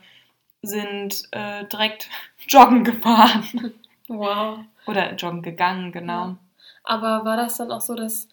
[0.63, 2.09] sind äh, direkt
[2.47, 3.73] joggen gefahren.
[4.07, 4.61] Wow.
[4.87, 6.37] Oder joggen gegangen, genau.
[6.83, 8.27] Aber war das dann auch so, dass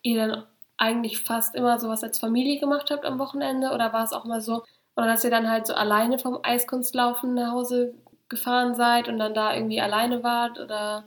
[0.00, 0.44] ihr dann
[0.78, 3.72] eigentlich fast immer sowas als Familie gemacht habt am Wochenende?
[3.72, 4.64] Oder war es auch mal so,
[4.98, 7.94] oder dass ihr dann halt so alleine vom Eiskunstlaufen nach Hause
[8.28, 10.58] gefahren seid und dann da irgendwie alleine wart?
[10.58, 11.04] Oder?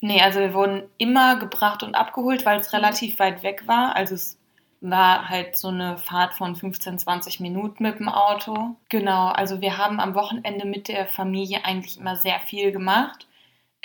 [0.00, 3.96] Nee, also wir wurden immer gebracht und abgeholt, weil es relativ weit weg war.
[3.96, 4.38] Also es
[4.80, 8.76] war halt so eine Fahrt von 15, 20 Minuten mit dem Auto.
[8.90, 13.25] Genau, also wir haben am Wochenende mit der Familie eigentlich immer sehr viel gemacht.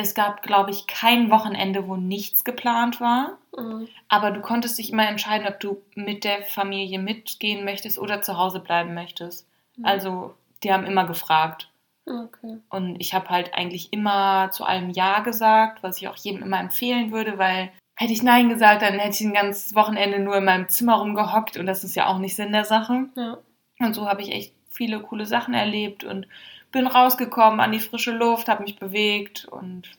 [0.02, 3.38] Es gab, glaube ich, kein Wochenende, wo nichts geplant war.
[3.56, 3.88] Mhm.
[4.10, 8.38] Aber du konntest dich immer entscheiden, ob du mit der Familie mitgehen möchtest oder zu
[8.38, 9.48] Hause bleiben möchtest.
[9.78, 9.86] Mhm.
[9.86, 10.34] Also,
[10.64, 11.70] die haben immer gefragt.
[12.06, 12.58] Okay.
[12.70, 16.60] Und ich habe halt eigentlich immer zu allem Ja gesagt, was ich auch jedem immer
[16.60, 20.46] empfehlen würde, weil hätte ich Nein gesagt, dann hätte ich ein ganzes Wochenende nur in
[20.46, 23.06] meinem Zimmer rumgehockt und das ist ja auch nicht Sinn der Sache.
[23.16, 23.38] Ja.
[23.80, 26.28] Und so habe ich echt viele coole Sachen erlebt und
[26.72, 29.90] bin rausgekommen an die frische Luft, habe mich bewegt und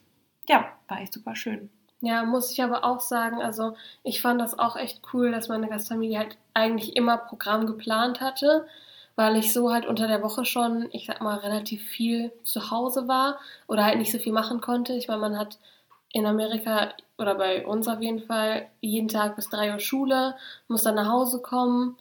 [0.49, 1.71] ja, war echt super schön.
[2.01, 5.69] Ja, muss ich aber auch sagen, also ich fand das auch echt cool, dass meine
[5.69, 8.67] Gastfamilie halt eigentlich immer Programm geplant hatte,
[9.15, 13.07] weil ich so halt unter der Woche schon, ich sag mal, relativ viel zu Hause
[13.07, 14.95] war oder halt nicht so viel machen konnte.
[14.95, 15.59] Ich meine, man hat
[16.13, 20.35] in Amerika oder bei uns auf jeden Fall jeden Tag bis drei Uhr Schule,
[20.67, 21.97] muss dann nach Hause kommen,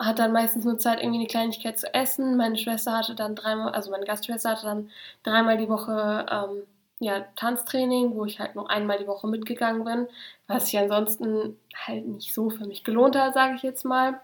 [0.00, 2.36] hat dann meistens nur Zeit, irgendwie eine Kleinigkeit zu essen.
[2.36, 4.90] Meine Schwester hatte dann dreimal, also meine Gastschwester hatte dann
[5.22, 6.62] dreimal die Woche ähm,
[7.00, 10.08] ja, Tanztraining, wo ich halt nur einmal die Woche mitgegangen bin,
[10.46, 14.20] was sich ansonsten halt nicht so für mich gelohnt hat, sage ich jetzt mal.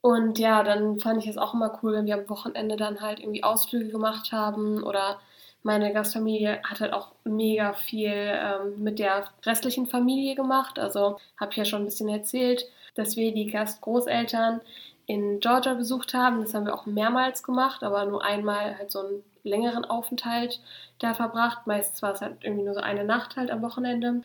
[0.00, 3.20] Und ja, dann fand ich es auch immer cool, wenn wir am Wochenende dann halt
[3.20, 5.18] irgendwie Ausflüge gemacht haben oder
[5.62, 10.78] meine Gastfamilie hat halt auch mega viel ähm, mit der restlichen Familie gemacht.
[10.78, 12.64] Also habe ich ja schon ein bisschen erzählt,
[12.98, 14.60] dass wir die Gastgroßeltern
[15.06, 16.42] in Georgia besucht haben.
[16.42, 20.60] Das haben wir auch mehrmals gemacht, aber nur einmal halt so einen längeren Aufenthalt
[20.98, 21.66] da verbracht.
[21.66, 24.22] Meistens war es halt irgendwie nur so eine Nacht halt am Wochenende.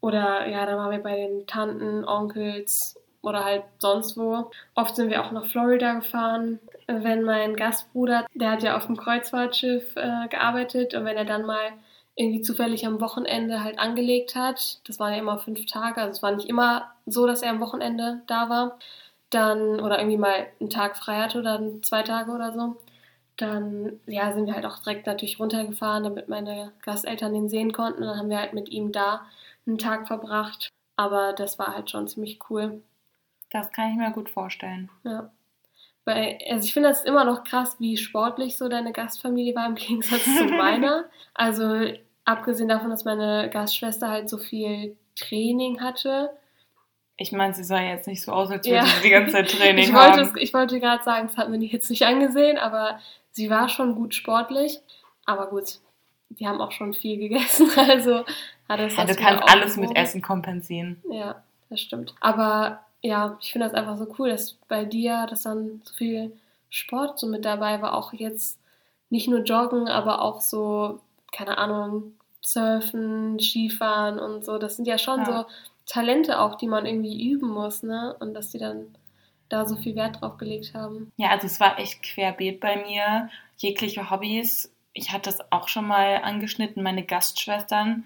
[0.00, 4.50] Oder ja, dann waren wir bei den Tanten, Onkels oder halt sonst wo.
[4.74, 6.58] Oft sind wir auch nach Florida gefahren.
[6.86, 11.46] Wenn mein Gastbruder, der hat ja auf dem Kreuzfahrtschiff äh, gearbeitet und wenn er dann
[11.46, 11.72] mal
[12.16, 16.22] irgendwie zufällig am Wochenende halt angelegt hat, das waren ja immer fünf Tage, also es
[16.22, 18.78] war nicht immer so, dass er am Wochenende da war,
[19.30, 22.76] dann oder irgendwie mal einen Tag frei hatte oder zwei Tage oder so,
[23.36, 28.02] dann ja, sind wir halt auch direkt natürlich runtergefahren, damit meine Gasteltern den sehen konnten.
[28.02, 29.26] Und dann haben wir halt mit ihm da
[29.66, 30.68] einen Tag verbracht.
[30.96, 32.82] Aber das war halt schon ziemlich cool.
[33.50, 34.90] Das kann ich mir gut vorstellen.
[35.02, 35.32] Ja.
[36.04, 39.74] Weil, also ich finde das immer noch krass, wie sportlich so deine Gastfamilie war im
[39.74, 41.06] Gegensatz zu meiner.
[41.32, 41.92] Also
[42.24, 46.30] abgesehen davon, dass meine Gastschwester halt so viel Training hatte.
[47.16, 48.86] Ich meine, sie sah jetzt nicht so aus, als würde ja.
[48.86, 50.26] sie die ganze Zeit Training ich haben.
[50.26, 52.98] Wollte ich wollte gerade sagen, das hat mir jetzt nicht angesehen, aber
[53.30, 54.80] sie war schon gut sportlich.
[55.26, 55.78] Aber gut,
[56.30, 58.24] die haben auch schon viel gegessen, also
[58.68, 61.02] hat es ja, Du kannst alles mit Essen kompensieren.
[61.10, 62.14] Ja, das stimmt.
[62.20, 66.32] Aber ja, ich finde das einfach so cool, dass bei dir, dass dann so viel
[66.70, 68.58] Sport so mit dabei war, auch jetzt
[69.10, 71.00] nicht nur Joggen, aber auch so,
[71.34, 74.58] keine Ahnung, Surfen, Skifahren und so.
[74.58, 75.26] Das sind ja schon ja.
[75.26, 75.44] so
[75.86, 78.16] Talente auch, die man irgendwie üben muss, ne?
[78.20, 78.94] Und dass die dann
[79.48, 81.12] da so viel Wert drauf gelegt haben.
[81.16, 83.28] Ja, also es war echt querbeet bei mir.
[83.56, 84.72] Jegliche Hobbys.
[84.92, 86.82] Ich hatte das auch schon mal angeschnitten.
[86.82, 88.04] Meine Gastschwestern,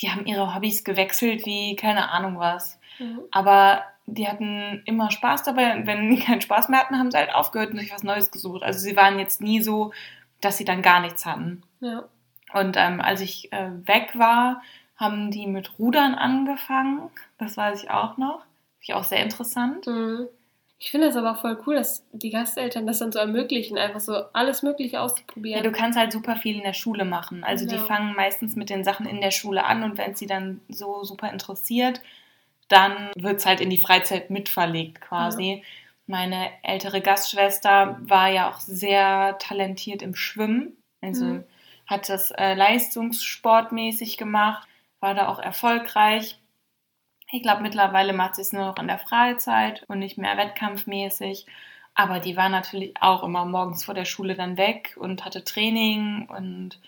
[0.00, 2.78] die haben ihre Hobbys gewechselt wie keine Ahnung was.
[2.98, 3.20] Mhm.
[3.30, 7.18] Aber die hatten immer Spaß dabei und wenn die keinen Spaß mehr hatten, haben sie
[7.18, 8.62] halt aufgehört und sich was Neues gesucht.
[8.62, 9.92] Also sie waren jetzt nie so,
[10.40, 11.62] dass sie dann gar nichts hatten.
[11.80, 12.04] Ja.
[12.52, 14.62] Und ähm, als ich äh, weg war,
[14.96, 17.10] haben die mit Rudern angefangen.
[17.38, 18.40] Das weiß ich auch noch.
[18.40, 19.86] Finde ich auch sehr interessant.
[19.86, 20.28] Mhm.
[20.78, 24.14] Ich finde es aber voll cool, dass die Gasteltern das dann so ermöglichen, einfach so
[24.34, 25.64] alles Mögliche auszuprobieren.
[25.64, 27.44] Ja, du kannst halt super viel in der Schule machen.
[27.44, 27.72] Also ja.
[27.72, 31.02] die fangen meistens mit den Sachen in der Schule an und wenn sie dann so
[31.02, 32.02] super interessiert,
[32.68, 35.54] dann wird es halt in die Freizeit mitverlegt quasi.
[35.54, 35.62] Ja.
[36.08, 40.76] Meine ältere Gastschwester war ja auch sehr talentiert im Schwimmen.
[41.00, 41.44] Also mhm.
[41.86, 44.66] Hat das äh, leistungssportmäßig gemacht,
[45.00, 46.38] war da auch erfolgreich.
[47.30, 51.46] Ich glaube, mittlerweile macht sie es nur noch in der Freizeit und nicht mehr wettkampfmäßig.
[51.94, 56.28] Aber die war natürlich auch immer morgens vor der Schule dann weg und hatte Training
[56.28, 56.78] und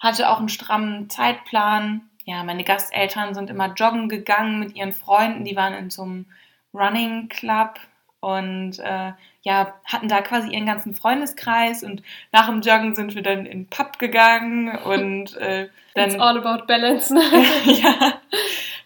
[0.00, 2.10] hatte auch einen strammen Zeitplan.
[2.24, 5.44] Ja, meine Gasteltern sind immer joggen gegangen mit ihren Freunden.
[5.44, 6.26] Die waren in so einem
[6.74, 7.78] Running Club
[8.20, 13.22] und äh, ja, hatten da quasi ihren ganzen Freundeskreis und nach dem Joggen sind wir
[13.22, 16.10] dann in den Pub gegangen und äh, dann.
[16.10, 17.12] It's all about balance.
[17.64, 18.20] ja,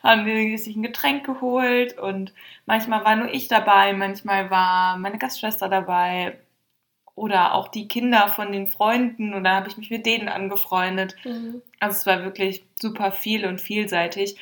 [0.03, 2.33] haben wir sich ein Getränk geholt und
[2.65, 6.39] manchmal war nur ich dabei, manchmal war meine Gastschwester dabei
[7.15, 11.17] oder auch die Kinder von den Freunden und da habe ich mich mit denen angefreundet.
[11.25, 11.61] Mhm.
[11.81, 14.37] Also es war wirklich super viel und vielseitig.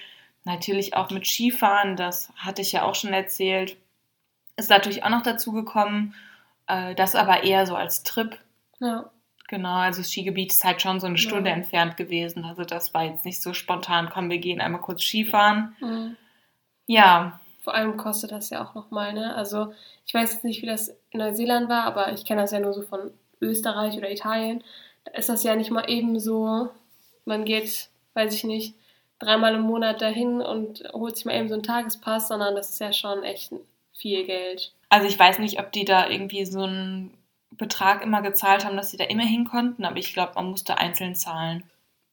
[0.45, 3.77] Natürlich auch mit Skifahren, das hatte ich ja auch schon erzählt
[4.57, 6.15] ist natürlich auch noch dazu gekommen,
[6.67, 8.39] äh, das aber eher so als Trip.
[8.81, 9.11] Ja.
[9.49, 11.57] Genau, also das Skigebiet ist halt schon so eine Stunde ja.
[11.57, 12.45] entfernt gewesen.
[12.45, 15.77] Also das war jetzt nicht so spontan, komm, wir gehen einmal kurz Skifahren.
[15.81, 16.17] Mhm.
[16.87, 17.41] Ja.
[17.61, 19.35] Vor allem kostet das ja auch nochmal, ne?
[19.35, 19.73] Also
[20.07, 22.73] ich weiß jetzt nicht, wie das in Neuseeland war, aber ich kenne das ja nur
[22.73, 24.65] so von Österreich oder Italien.
[25.05, 26.71] Da ist das ja nicht mal eben so,
[27.25, 28.75] man geht, weiß ich nicht,
[29.19, 32.81] dreimal im Monat dahin und holt sich mal eben so einen Tagespass, sondern das ist
[32.81, 33.61] ja schon echt ein
[33.95, 34.73] viel Geld.
[34.89, 37.17] Also ich weiß nicht, ob die da irgendwie so einen
[37.51, 40.79] Betrag immer gezahlt haben, dass sie da immer hin konnten, aber ich glaube, man musste
[40.79, 41.65] einzeln zahlen.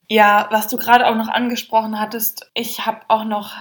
[0.08, 3.54] Ja, was du gerade auch noch angesprochen hattest, ich habe auch noch,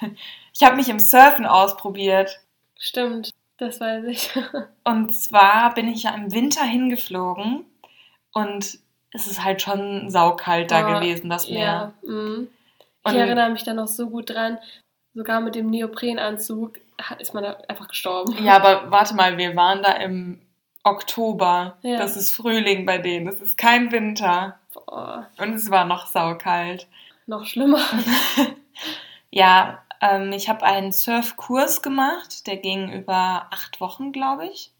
[0.52, 2.40] ich habe mich im Surfen ausprobiert.
[2.78, 4.30] Stimmt, das weiß ich.
[4.84, 7.64] und zwar bin ich ja im Winter hingeflogen
[8.32, 8.78] und
[9.12, 11.94] es ist halt schon saukalt da oh, gewesen, das Meer.
[12.02, 12.48] Ja, mm.
[13.06, 14.58] Ich erinnere mich da noch so gut dran,
[15.14, 16.78] sogar mit dem Neoprenanzug
[17.18, 18.42] ist man da einfach gestorben.
[18.44, 20.40] Ja, aber warte mal, wir waren da im
[20.84, 21.76] Oktober.
[21.82, 21.98] Ja.
[21.98, 23.26] Das ist Frühling bei denen.
[23.26, 24.58] Das ist kein Winter.
[24.72, 25.28] Boah.
[25.38, 26.86] Und es war noch saukalt.
[27.26, 27.80] Noch schlimmer.
[29.30, 32.46] ja, ähm, ich habe einen Surfkurs gemacht.
[32.46, 34.72] Der ging über acht Wochen, glaube ich.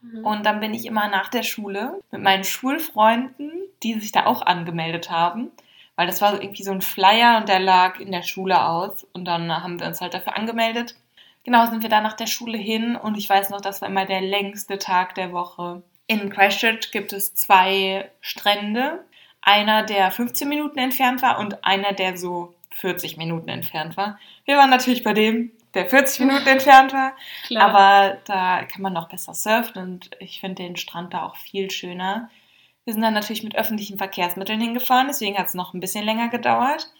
[0.00, 0.24] Mhm.
[0.24, 4.42] Und dann bin ich immer nach der Schule mit meinen Schulfreunden, die sich da auch
[4.42, 5.50] angemeldet haben,
[5.96, 9.06] weil das war irgendwie so ein Flyer und der lag in der Schule aus.
[9.12, 10.96] Und dann haben wir uns halt dafür angemeldet
[11.44, 14.06] Genau, sind wir da nach der Schule hin und ich weiß noch, das war immer
[14.06, 15.82] der längste Tag der Woche.
[16.06, 19.04] In Christchurch gibt es zwei Strände.
[19.42, 24.18] Einer, der 15 Minuten entfernt war und einer, der so 40 Minuten entfernt war.
[24.46, 27.12] Wir waren natürlich bei dem, der 40 Minuten entfernt war.
[27.46, 27.68] Klar.
[27.68, 31.70] Aber da kann man noch besser surfen und ich finde den Strand da auch viel
[31.70, 32.30] schöner.
[32.84, 36.28] Wir sind dann natürlich mit öffentlichen Verkehrsmitteln hingefahren, deswegen hat es noch ein bisschen länger
[36.28, 36.90] gedauert.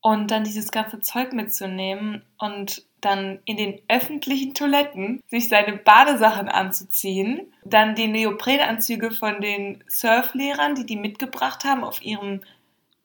[0.00, 6.48] Und dann dieses ganze Zeug mitzunehmen und dann in den öffentlichen Toiletten sich seine Badesachen
[6.48, 12.42] anzuziehen, dann die Neoprenanzüge von den Surflehrern, die die mitgebracht haben, auf ihrem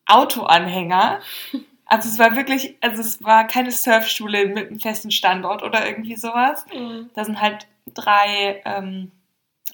[0.06, 1.20] Autoanhänger.
[1.86, 6.16] Also es war wirklich, also es war keine Surfschule mit einem festen Standort oder irgendwie
[6.16, 6.66] sowas.
[6.74, 7.12] Mhm.
[7.14, 9.12] Da sind halt drei, ähm,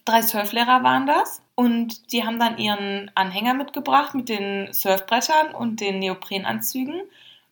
[0.06, 1.42] drei Surflehrer waren das.
[1.56, 7.02] Und die haben dann ihren Anhänger mitgebracht mit den Surfbrettern und den Neoprenanzügen.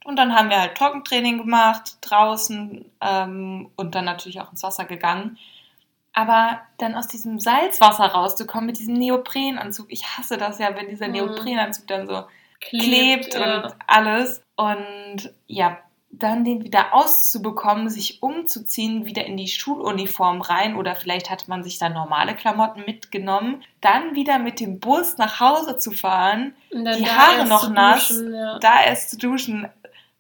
[0.06, 4.86] Und dann haben wir halt Trockentraining gemacht draußen ähm, und dann natürlich auch ins Wasser
[4.86, 5.38] gegangen.
[6.14, 11.08] Aber dann aus diesem Salzwasser rauszukommen mit diesem Neoprenanzug, ich hasse das ja, wenn dieser
[11.08, 11.14] mhm.
[11.14, 12.24] Neoprenanzug dann so
[12.62, 13.66] klebt, klebt ja.
[13.66, 14.42] und alles.
[14.56, 15.78] Und ja,
[16.10, 21.64] dann den wieder auszubekommen, sich umzuziehen, wieder in die Schuluniform rein oder vielleicht hat man
[21.64, 27.08] sich da normale Klamotten mitgenommen, dann wieder mit dem Bus nach Hause zu fahren, die
[27.08, 28.58] Haare noch nass, duschen, ja.
[28.60, 29.68] da erst zu duschen,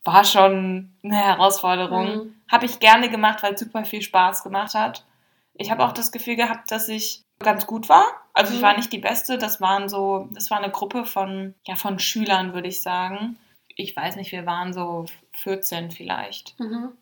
[0.04, 2.15] war schon eine Herausforderung.
[2.15, 2.34] Mhm.
[2.50, 5.06] Habe ich gerne gemacht, weil es super viel Spaß gemacht hat.
[5.54, 8.06] Ich habe auch das Gefühl gehabt, dass ich ganz gut war.
[8.34, 8.58] Also mhm.
[8.58, 9.38] ich war nicht die Beste.
[9.38, 13.38] Das waren so, das war eine Gruppe von, ja, von Schülern, würde ich sagen.
[13.76, 15.06] Ich weiß nicht, wir waren so
[15.38, 16.60] 14 vielleicht.
[16.60, 16.93] Mhm.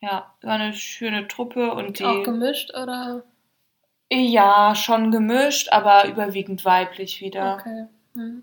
[0.00, 2.04] Ja, war eine schöne Truppe und die.
[2.04, 3.24] Auch gemischt oder?
[4.10, 7.58] Ja, schon gemischt, aber überwiegend weiblich wieder.
[7.60, 7.86] Okay.
[8.14, 8.42] Mhm.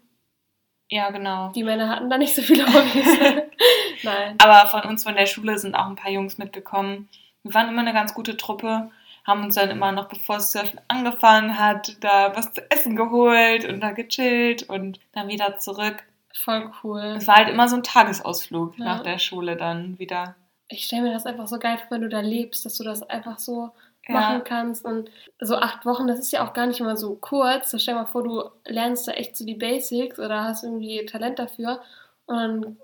[0.90, 1.52] Ja, genau.
[1.54, 3.20] Die Männer hatten da nicht so viele Hobbys.
[4.04, 4.36] Nein.
[4.38, 7.10] Aber von uns von der Schule sind auch ein paar Jungs mitgekommen.
[7.42, 8.92] Wir waren immer eine ganz gute Truppe,
[9.26, 13.66] haben uns dann immer noch, bevor das Surfen angefangen hat, da was zu essen geholt
[13.66, 16.04] und da gechillt und dann wieder zurück.
[16.44, 17.16] Voll cool.
[17.18, 18.86] Es war halt immer so ein Tagesausflug ja.
[18.86, 20.36] nach der Schule dann wieder.
[20.68, 23.04] Ich stelle mir das einfach so geil vor, wenn du da lebst, dass du das
[23.04, 23.72] einfach so
[24.08, 24.86] machen kannst.
[24.86, 27.72] Und so acht Wochen, das ist ja auch gar nicht mal so kurz.
[27.72, 31.06] So stell dir mal vor, du lernst da echt so die Basics oder hast irgendwie
[31.06, 31.82] Talent dafür
[32.26, 32.78] und dann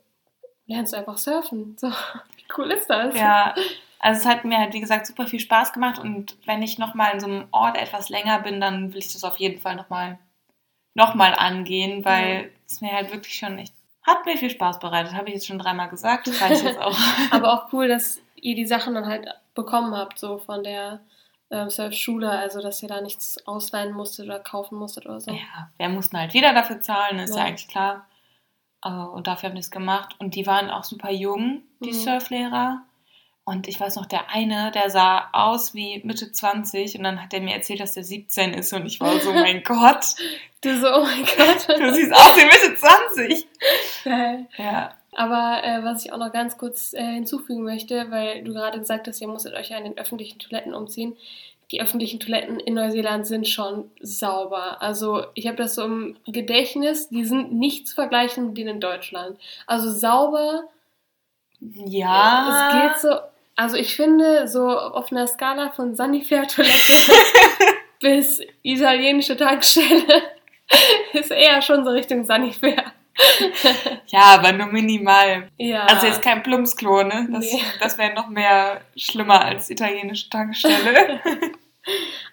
[0.65, 1.75] lernst du einfach surfen.
[1.77, 1.89] So,
[2.37, 3.15] wie cool ist das?
[3.15, 3.53] Ja,
[3.99, 7.13] also es hat mir halt, wie gesagt, super viel Spaß gemacht und wenn ich nochmal
[7.13, 10.17] in so einem Ort etwas länger bin, dann will ich das auf jeden Fall nochmal
[10.93, 15.13] noch mal angehen, weil es mir halt wirklich schon echt Hat mir viel Spaß bereitet,
[15.13, 16.97] habe ich jetzt schon dreimal gesagt, das weiß ich jetzt auch.
[17.31, 20.99] Aber auch cool, dass ihr die Sachen dann halt bekommen habt, so von der
[21.51, 25.31] ähm, Surfschule, also dass ihr da nichts ausleihen musstet oder kaufen musstet oder so.
[25.31, 27.45] Ja, wir mussten halt wieder dafür zahlen, ist ja, Ja.
[27.47, 28.07] eigentlich klar.
[28.83, 30.15] Äh, Und dafür haben die es gemacht.
[30.19, 31.93] Und die waren auch super jung, die Mhm.
[31.93, 32.81] Surflehrer.
[33.43, 37.33] Und ich weiß noch, der eine, der sah aus wie Mitte 20 und dann hat
[37.33, 40.15] er mir erzählt, dass der 17 ist und ich war so, mein Gott,
[40.61, 41.79] Du so, oh mein Gott.
[41.79, 43.47] du siehst aus wie Mitte 20.
[44.03, 44.47] Geil.
[44.57, 48.79] Ja, Aber äh, was ich auch noch ganz kurz äh, hinzufügen möchte, weil du gerade
[48.79, 51.17] gesagt hast, ihr musstet euch ja in den öffentlichen Toiletten umziehen.
[51.71, 54.83] Die öffentlichen Toiletten in Neuseeland sind schon sauber.
[54.83, 58.81] Also ich habe das so im Gedächtnis, die sind nicht zu vergleichen mit denen in
[58.81, 59.39] Deutschland.
[59.65, 60.65] Also sauber,
[61.59, 62.91] ja.
[62.91, 63.17] es geht so.
[63.61, 66.93] Also ich finde, so auf einer Skala von Sanifair-Toilette
[67.99, 70.23] bis italienische Tankstelle
[71.13, 72.83] ist eher schon so Richtung Sanifair.
[74.07, 75.47] Ja, aber nur minimal.
[75.57, 75.85] Ja.
[75.85, 77.27] Also jetzt kein Plumpsklo, ne?
[77.31, 77.61] Das, Nee.
[77.79, 81.19] das wäre noch mehr schlimmer als italienische Tankstelle.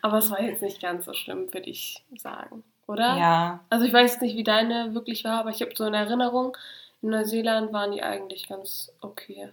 [0.00, 3.16] Aber es war jetzt nicht ganz so schlimm, würde ich sagen, oder?
[3.18, 3.60] ja.
[3.68, 6.56] Also ich weiß nicht, wie deine wirklich war, aber ich habe so eine Erinnerung,
[7.02, 9.50] in Neuseeland waren die eigentlich ganz okay.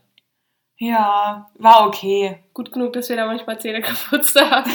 [0.77, 2.39] Ja, war okay.
[2.53, 4.71] Gut genug, dass wir da manchmal Zähne geputzt haben.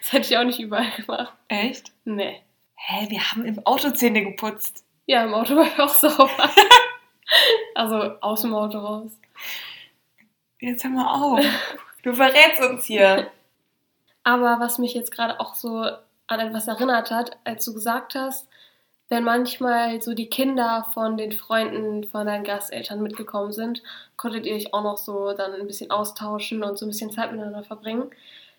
[0.00, 1.34] Das hätte ich auch nicht überall gemacht.
[1.48, 1.92] Echt?
[2.04, 2.42] Nee.
[2.74, 4.84] Hä, wir haben im Auto Zähne geputzt.
[5.06, 6.50] Ja, im Auto war ich auch sauber.
[7.74, 9.10] also aus dem Auto raus.
[10.60, 11.44] Jetzt hör mal auf.
[12.02, 13.30] Du verrätst uns hier.
[14.24, 15.84] Aber was mich jetzt gerade auch so
[16.26, 18.47] an etwas erinnert hat, als du gesagt hast,
[19.08, 23.82] wenn manchmal so die Kinder von den Freunden von deinen Gasteltern mitgekommen sind,
[24.16, 27.32] konntet ihr euch auch noch so dann ein bisschen austauschen und so ein bisschen Zeit
[27.32, 28.10] miteinander verbringen.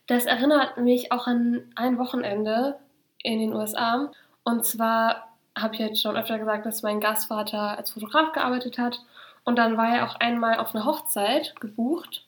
[0.07, 2.79] Das erinnert mich auch an ein Wochenende
[3.21, 4.11] in den USA.
[4.43, 8.99] Und zwar habe ich jetzt schon öfter gesagt, dass mein Gastvater als Fotograf gearbeitet hat.
[9.43, 12.25] Und dann war er auch einmal auf eine Hochzeit gebucht.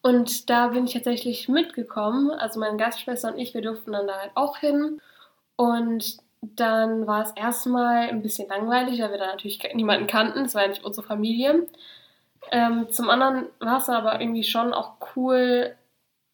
[0.00, 2.30] Und da bin ich tatsächlich mitgekommen.
[2.30, 5.00] Also meine Gastschwester und ich, wir durften dann da halt auch hin.
[5.56, 6.18] Und
[6.56, 10.44] dann war es erstmal ein bisschen langweilig, weil wir da natürlich niemanden kannten.
[10.44, 11.66] Es war ja nicht unsere Familie.
[12.50, 15.74] Ähm, zum anderen war es aber irgendwie schon auch cool,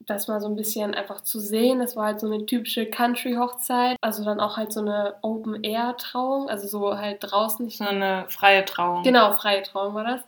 [0.06, 1.78] das mal so ein bisschen einfach zu sehen.
[1.78, 3.96] Das war halt so eine typische Country-Hochzeit.
[4.00, 6.48] Also dann auch halt so eine Open-Air-Trauung.
[6.48, 7.68] Also so halt draußen.
[7.68, 9.02] So eine freie Trauung.
[9.02, 10.20] Genau, freie Trauung war das.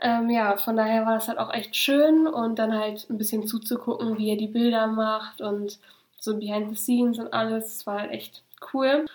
[0.00, 3.46] Ähm, ja, von daher war das halt auch echt schön und dann halt ein bisschen
[3.46, 5.78] zuzugucken, wie er die Bilder macht und
[6.18, 7.64] so behind the scenes und alles.
[7.64, 8.42] Das war halt echt
[8.72, 9.06] cool.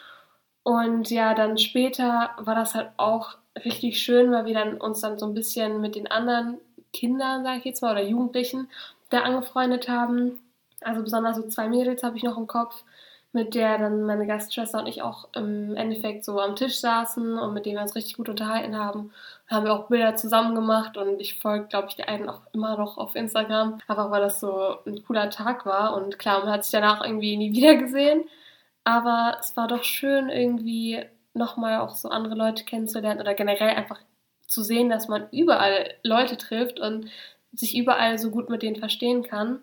[0.64, 5.20] Und ja, dann später war das halt auch richtig schön, weil wir dann uns dann
[5.20, 6.58] so ein bisschen mit den anderen
[6.94, 8.70] Kindern, sag ich jetzt mal, oder Jugendlichen
[9.10, 10.40] da angefreundet haben.
[10.82, 12.84] Also besonders so zwei Mädels habe ich noch im Kopf,
[13.32, 17.54] mit der dann meine Gastschwester und ich auch im Endeffekt so am Tisch saßen und
[17.54, 19.12] mit denen wir uns richtig gut unterhalten haben.
[19.50, 22.42] Da haben wir auch Bilder zusammen gemacht und ich folge, glaube ich, der einen auch
[22.54, 25.96] immer noch auf Instagram, einfach weil das so ein cooler Tag war.
[25.96, 28.24] Und klar, man hat sich danach irgendwie nie wieder gesehen.
[28.86, 34.00] Aber es war doch schön, irgendwie nochmal auch so andere Leute kennenzulernen oder generell einfach
[34.48, 37.10] zu sehen, dass man überall Leute trifft und
[37.52, 39.60] sich überall so gut mit denen verstehen kann.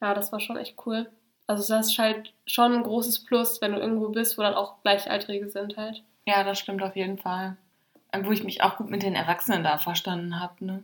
[0.00, 1.08] Ja, das war schon echt cool.
[1.46, 4.82] Also das ist halt schon ein großes Plus, wenn du irgendwo bist, wo dann auch
[4.82, 6.02] Gleichaltrige sind halt.
[6.26, 7.56] Ja, das stimmt auf jeden Fall.
[8.22, 10.64] Wo ich mich auch gut mit den Erwachsenen da verstanden habe.
[10.64, 10.82] Ne?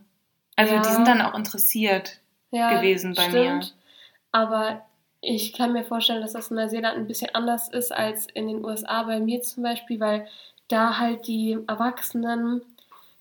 [0.55, 0.81] Also Ja.
[0.81, 2.19] die sind dann auch interessiert.
[2.51, 3.61] ja, gewesen bei mir.
[4.31, 4.85] Aber
[5.21, 8.65] ich kann mir vorstellen, dass das in Neuseeland ein bisschen anders ist als in den
[8.65, 10.27] USA bei mir zum Beispiel, weil
[10.67, 12.61] da halt die Erwachsenen,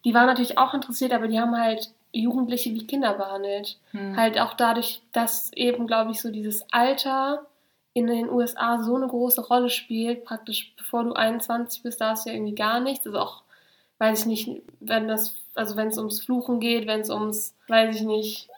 [0.04, 3.76] die waren natürlich auch interessiert, aber die haben halt Jugendliche wie Kinder behandelt.
[3.92, 4.16] Hm.
[4.16, 7.46] Halt auch dadurch, dass eben, glaube ich, so dieses Alter
[7.92, 12.30] in den USA so eine große Rolle spielt, praktisch bevor du 21 bist, darfst du
[12.30, 13.06] ja irgendwie gar nichts.
[13.06, 13.42] Also auch,
[13.98, 17.96] weiß ich nicht, wenn das, also wenn es ums Fluchen geht, wenn es ums, weiß
[17.96, 18.48] ich nicht,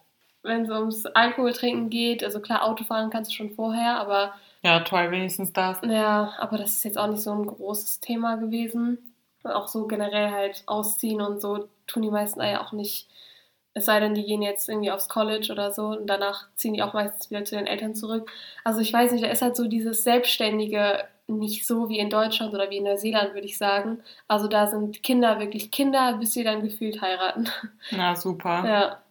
[0.42, 4.80] wenn es ums Alkohol trinken geht, also klar, Autofahren kannst du schon vorher, aber Ja,
[4.80, 5.78] toll, wenigstens das.
[5.82, 8.98] ja, aber das ist jetzt auch nicht so ein großes Thema gewesen.
[9.44, 13.08] Und auch so generell halt ausziehen und so tun die meisten ja auch nicht.
[13.74, 16.82] Es sei denn, die gehen jetzt irgendwie aufs College oder so und danach ziehen die
[16.82, 18.30] auch meistens wieder zu den Eltern zurück.
[18.62, 22.52] Also ich weiß nicht, da ist halt so dieses Selbstständige nicht so wie in Deutschland
[22.54, 24.00] oder wie in Neuseeland, würde ich sagen.
[24.28, 27.48] Also da sind Kinder wirklich Kinder, bis sie dann gefühlt heiraten.
[27.90, 28.64] Na, super.
[28.64, 29.01] Ja.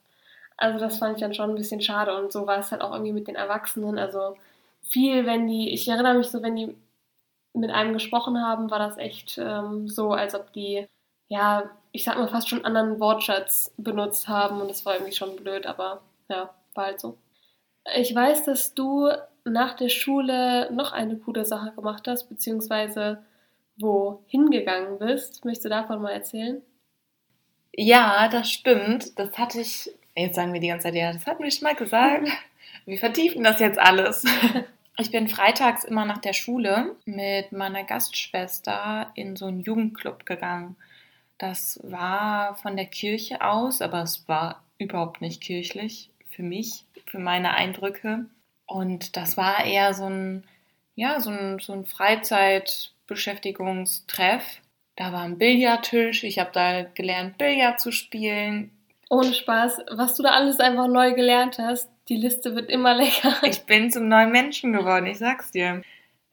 [0.62, 2.94] Also das fand ich dann schon ein bisschen schade und so war es halt auch
[2.94, 4.00] irgendwie mit den Erwachsenen.
[4.00, 4.38] Also
[4.84, 6.76] viel, wenn die, ich erinnere mich so, wenn die
[7.54, 10.88] mit einem gesprochen haben, war das echt ähm, so, als ob die,
[11.30, 15.36] ja, ich sag mal fast schon anderen Wortschatz benutzt haben und das war irgendwie schon
[15.38, 17.18] blöd, aber ja, war halt so.
[17.96, 19.10] Ich weiß, dass du
[19.46, 23.24] nach der Schule noch eine coole Sache gemacht hast, beziehungsweise
[23.78, 25.46] wo hingegangen bist.
[25.46, 26.62] Möchtest du davon mal erzählen?
[27.78, 29.18] Ja, das stimmt.
[29.20, 31.76] Das hatte ich, jetzt sagen wir die ganze Zeit, ja, das hatten wir schon mal
[31.76, 32.28] gesagt.
[32.86, 34.26] Wir vertiefen das jetzt alles.
[34.98, 40.76] Ich bin freitags immer nach der Schule mit meiner Gastschwester in so einen Jugendclub gegangen.
[41.38, 47.20] Das war von der Kirche aus, aber es war überhaupt nicht kirchlich für mich, für
[47.20, 48.26] meine Eindrücke.
[48.68, 50.46] Und das war eher so ein,
[50.96, 54.62] ja, so ein, so ein Freizeitbeschäftigungstreff.
[54.96, 58.72] Da war ein Billardtisch, ich habe da gelernt, Billard zu spielen.
[59.12, 63.44] Ohne Spaß, was du da alles einfach neu gelernt hast, die Liste wird immer länger.
[63.44, 65.82] Ich bin zum neuen Menschen geworden, ich sag's dir.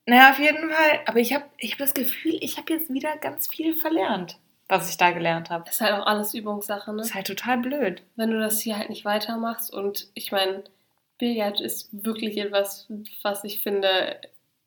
[0.07, 1.01] Naja, auf jeden Fall.
[1.07, 4.89] Aber ich habe ich hab das Gefühl, ich habe jetzt wieder ganz viel verlernt, was
[4.89, 5.65] ich da gelernt habe.
[5.65, 7.03] Das ist halt auch alles Übungssache, ne?
[7.03, 8.03] Ist halt total blöd.
[8.15, 10.63] Wenn du das hier halt nicht weitermachst und ich meine,
[11.19, 12.87] Billard ist wirklich etwas,
[13.23, 14.21] was ich finde,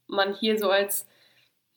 [0.07, 1.07] man hier so als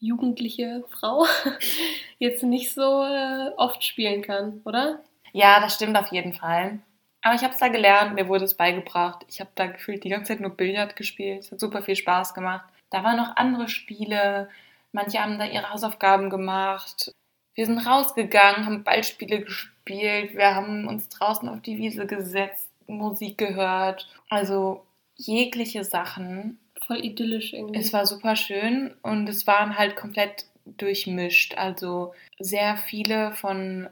[0.00, 1.26] jugendliche Frau
[2.18, 4.98] jetzt nicht so äh, oft spielen kann, oder?
[5.34, 6.78] Ja, das stimmt auf jeden Fall.
[7.20, 9.26] Aber ich habe es da gelernt, mir wurde es beigebracht.
[9.28, 11.40] Ich habe da gefühlt die ganze Zeit nur Billard gespielt.
[11.40, 12.64] Es hat super viel Spaß gemacht.
[12.90, 14.48] Da waren noch andere Spiele.
[14.92, 17.12] Manche haben da ihre Hausaufgaben gemacht.
[17.56, 20.36] Wir sind rausgegangen, haben Ballspiele gespielt.
[20.36, 24.08] Wir haben uns draußen auf die Wiese gesetzt, Musik gehört.
[24.30, 24.84] Also
[25.16, 26.60] jegliche Sachen.
[26.86, 27.80] Voll idyllisch irgendwie.
[27.80, 31.56] Es war super schön und es waren halt komplett durchmischt.
[31.56, 33.88] Also sehr viele von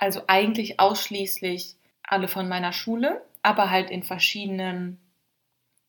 [0.00, 4.98] also eigentlich ausschließlich alle von meiner Schule, aber halt in verschiedenen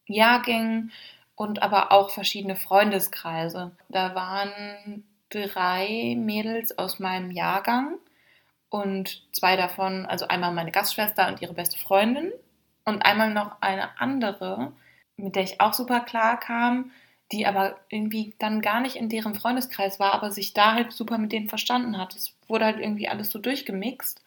[0.06, 0.92] Jahrgängen
[1.36, 3.72] und aber auch verschiedene Freundeskreise.
[3.88, 7.98] Da waren drei Mädels aus meinem Jahrgang
[8.70, 12.34] und zwei davon, also einmal meine Gastschwester und ihre beste Freundin
[12.84, 14.74] und einmal noch eine andere,
[15.16, 16.92] mit der ich auch super klar kam,
[17.32, 21.18] die aber irgendwie dann gar nicht in deren Freundeskreis war, aber sich da halt super
[21.18, 22.14] mit denen verstanden hat.
[22.14, 24.24] Es wurde halt irgendwie alles so durchgemixt.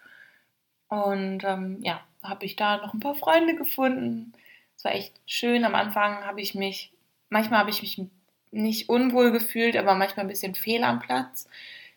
[0.89, 4.33] Und ähm, ja, habe ich da noch ein paar Freunde gefunden.
[4.77, 5.65] Es war echt schön.
[5.65, 6.93] Am Anfang habe ich mich,
[7.29, 8.01] manchmal habe ich mich
[8.51, 11.49] nicht unwohl gefühlt, aber manchmal ein bisschen fehl am Platz,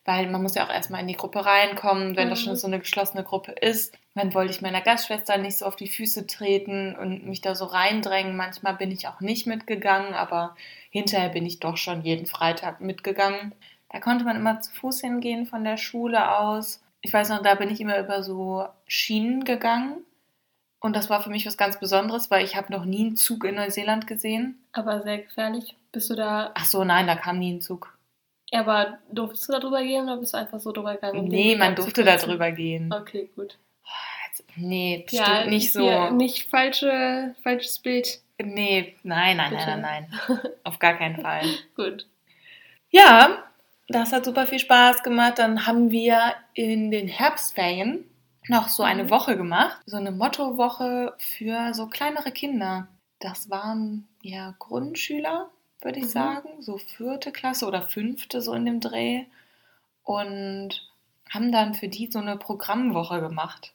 [0.05, 2.29] weil man muss ja auch erstmal in die Gruppe reinkommen, wenn mhm.
[2.31, 3.97] das schon so eine geschlossene Gruppe ist.
[4.15, 7.65] Dann wollte ich meiner Gastschwester nicht so auf die Füße treten und mich da so
[7.65, 8.35] reindrängen.
[8.35, 10.55] Manchmal bin ich auch nicht mitgegangen, aber
[10.89, 13.53] hinterher bin ich doch schon jeden Freitag mitgegangen.
[13.89, 16.81] Da konnte man immer zu Fuß hingehen von der Schule aus.
[17.01, 20.03] Ich weiß noch, da bin ich immer über so Schienen gegangen.
[20.79, 23.43] Und das war für mich was ganz Besonderes, weil ich habe noch nie einen Zug
[23.45, 24.63] in Neuseeland gesehen.
[24.73, 25.75] Aber sehr gefährlich.
[25.91, 26.51] Bist du da.
[26.53, 27.97] Ach so, nein, da kam nie ein Zug.
[28.51, 31.19] Ja, aber durftest du da drüber gehen oder bist du einfach so drüber gegangen?
[31.19, 32.93] Um nee, man durfte da drüber gehen.
[32.93, 33.57] Okay, gut.
[34.55, 35.87] Nee, bestimmt ja, nicht so.
[35.87, 38.21] Ja, nicht falsche, falsches Bild.
[38.41, 39.65] Nee, nein, nein, Bitte.
[39.65, 40.39] nein, nein, nein.
[40.63, 41.43] Auf gar keinen Fall.
[41.75, 42.07] gut.
[42.89, 43.43] Ja,
[43.87, 45.39] das hat super viel Spaß gemacht.
[45.39, 48.03] Dann haben wir in den Herbstferien
[48.47, 49.09] noch so eine mhm.
[49.09, 49.77] Woche gemacht.
[49.85, 52.87] So eine Mottowoche für so kleinere Kinder.
[53.19, 55.49] Das waren ja Grundschüler,
[55.81, 56.09] würde ich mhm.
[56.09, 56.49] sagen.
[56.61, 59.25] So vierte Klasse oder fünfte, so in dem Dreh.
[60.03, 60.89] Und
[61.29, 63.73] haben dann für die so eine Programmwoche gemacht.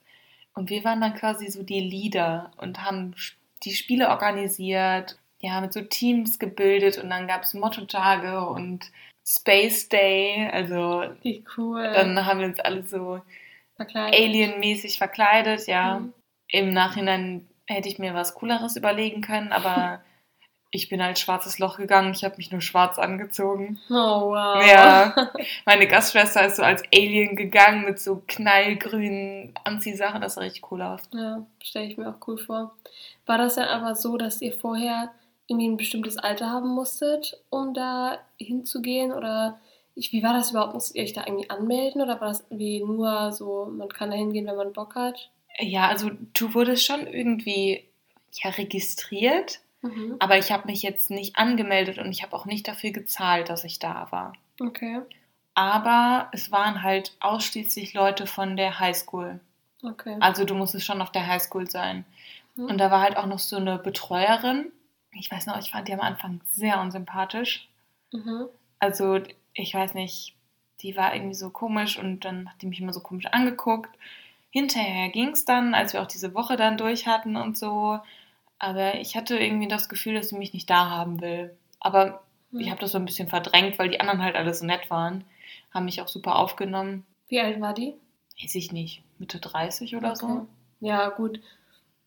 [0.55, 3.15] Und wir waren dann quasi so die Leader und haben
[3.63, 8.91] die Spiele organisiert, ja, mit so Teams gebildet und dann gab es Motto-Tage und
[9.25, 10.49] Space Day.
[10.51, 11.83] Also, Wie cool.
[11.83, 13.21] Dann haben wir uns alle so
[13.77, 15.99] Alien-mäßig verkleidet, ja.
[15.99, 16.13] Mhm.
[16.47, 20.01] Im Nachhinein hätte ich mir was Cooleres überlegen können, aber
[20.71, 22.13] ich bin halt schwarzes Loch gegangen.
[22.13, 23.79] Ich habe mich nur schwarz angezogen.
[23.89, 23.93] Oh,
[24.31, 24.65] wow.
[24.65, 25.31] Ja.
[25.65, 30.21] Meine Gastschwester ist so als Alien gegangen mit so knallgrünen Anziehsachen.
[30.21, 31.01] Das sah richtig cool aus.
[31.13, 32.75] Ja, stelle ich mir auch cool vor.
[33.25, 35.11] War das dann aber so, dass ihr vorher
[35.47, 39.11] irgendwie ein bestimmtes Alter haben musstet, um da hinzugehen?
[39.11, 39.59] Oder
[39.95, 40.73] ich, wie war das überhaupt?
[40.73, 42.01] Musstet ihr euch da irgendwie anmelden?
[42.01, 45.29] Oder war das irgendwie nur so, man kann da hingehen, wenn man Bock hat?
[45.59, 47.83] Ja, also du wurdest schon irgendwie
[48.31, 50.15] ja, registriert, mhm.
[50.19, 53.63] aber ich habe mich jetzt nicht angemeldet und ich habe auch nicht dafür gezahlt, dass
[53.63, 54.33] ich da war.
[54.59, 55.01] Okay.
[55.53, 59.39] Aber es waren halt ausschließlich Leute von der Highschool.
[59.83, 60.17] Okay.
[60.19, 62.05] Also du musstest schon auf der Highschool sein.
[62.55, 62.65] Mhm.
[62.65, 64.71] Und da war halt auch noch so eine Betreuerin.
[65.15, 67.69] Ich weiß noch, ich fand die am Anfang sehr unsympathisch.
[68.11, 68.47] Mhm.
[68.79, 69.19] Also
[69.53, 70.35] ich weiß nicht,
[70.81, 73.97] die war irgendwie so komisch und dann hat die mich immer so komisch angeguckt
[74.53, 77.99] hinterher ging es dann, als wir auch diese Woche dann durch hatten und so.
[78.59, 81.57] Aber ich hatte irgendwie das Gefühl, dass sie mich nicht da haben will.
[81.79, 82.59] Aber mhm.
[82.59, 85.23] ich habe das so ein bisschen verdrängt, weil die anderen halt alle so nett waren.
[85.73, 87.03] Haben mich auch super aufgenommen.
[87.29, 87.95] Wie alt war die?
[88.39, 89.01] Weiß ich nicht.
[89.17, 90.19] Mitte 30 oder okay.
[90.19, 90.47] so.
[90.81, 91.41] Ja, gut.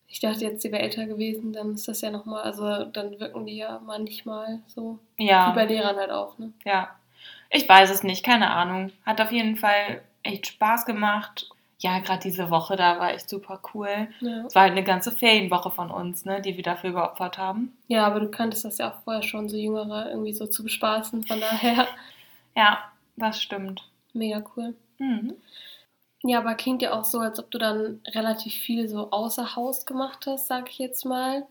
[0.07, 3.45] Ich dachte jetzt, sie wäre älter gewesen, dann ist das ja nochmal, also dann wirken
[3.45, 4.99] die ja manchmal so.
[5.17, 5.51] Ja.
[5.51, 6.53] Wie bei Lehrern halt auch, ne?
[6.65, 6.89] Ja.
[7.49, 8.91] Ich weiß es nicht, keine Ahnung.
[9.05, 11.49] Hat auf jeden Fall echt Spaß gemacht
[11.79, 14.07] ja, gerade diese Woche da war echt super cool.
[14.19, 14.45] Ja.
[14.47, 17.77] Es war halt eine ganze Ferienwoche von uns, ne, die wir dafür geopfert haben.
[17.87, 21.23] ja, aber du kanntest das ja auch vorher schon, so Jüngere irgendwie so zu bespaßen.
[21.23, 21.87] Von daher
[22.55, 23.87] Ja, das stimmt.
[24.13, 24.73] mega cool.
[24.97, 25.35] Mhm.
[26.23, 29.85] Ja, aber klingt ja auch so, als ob du dann relativ viel so außer Haus
[29.85, 31.45] gemacht hast, sag ich jetzt mal.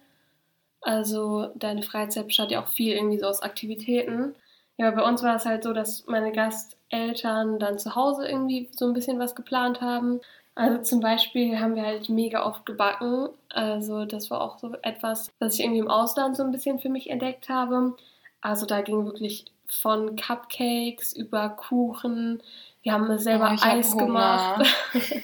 [0.83, 4.35] Also deine Freizeit bestand ja auch viel irgendwie so aus Aktivitäten.
[4.79, 8.87] Ja, bei uns war es halt so, dass meine Gasteltern dann zu Hause irgendwie so
[8.87, 10.21] ein bisschen was geplant haben.
[10.55, 13.29] Also zum Beispiel haben wir halt mega oft gebacken.
[13.51, 16.89] Also das war auch so etwas, was ich irgendwie im Ausland so ein bisschen für
[16.91, 17.97] mich entdeckt habe.
[18.41, 22.43] Also da ging wirklich von Cupcakes über Kuchen.
[22.87, 24.07] Wir haben selber Oh, Eis Hunger.
[24.07, 24.67] gemacht.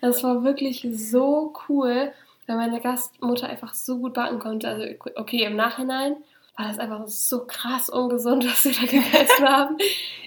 [0.00, 2.12] Das war wirklich so cool,
[2.46, 4.68] weil meine Gastmutter einfach so gut backen konnte.
[4.68, 4.84] Also
[5.16, 6.14] okay, im Nachhinein
[6.56, 9.76] war das einfach so krass ungesund, was wir da gegessen haben.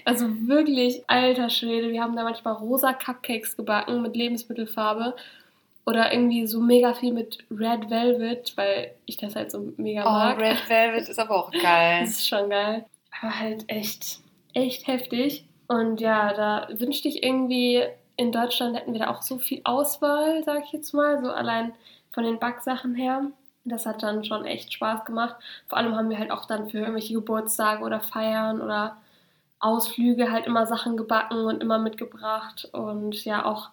[0.04, 5.14] Also wirklich, alter Schwede, wir haben da manchmal rosa Cupcakes gebacken mit Lebensmittelfarbe
[5.86, 10.10] oder irgendwie so mega viel mit Red Velvet, weil ich das halt so mega Oh,
[10.10, 10.38] mag.
[10.38, 12.00] Red Velvet ist aber auch geil.
[12.00, 12.84] Das ist schon geil.
[13.22, 14.18] Aber halt echt,
[14.52, 15.44] echt heftig.
[15.68, 17.84] Und ja, da wünschte ich irgendwie,
[18.16, 21.74] in Deutschland hätten wir da auch so viel Auswahl, sag ich jetzt mal, so allein
[22.12, 23.30] von den Backsachen her.
[23.64, 25.36] Das hat dann schon echt Spaß gemacht.
[25.68, 28.96] Vor allem haben wir halt auch dann für irgendwelche Geburtstage oder Feiern oder
[29.60, 32.68] Ausflüge halt immer Sachen gebacken und immer mitgebracht.
[32.72, 33.70] Und ja, auch,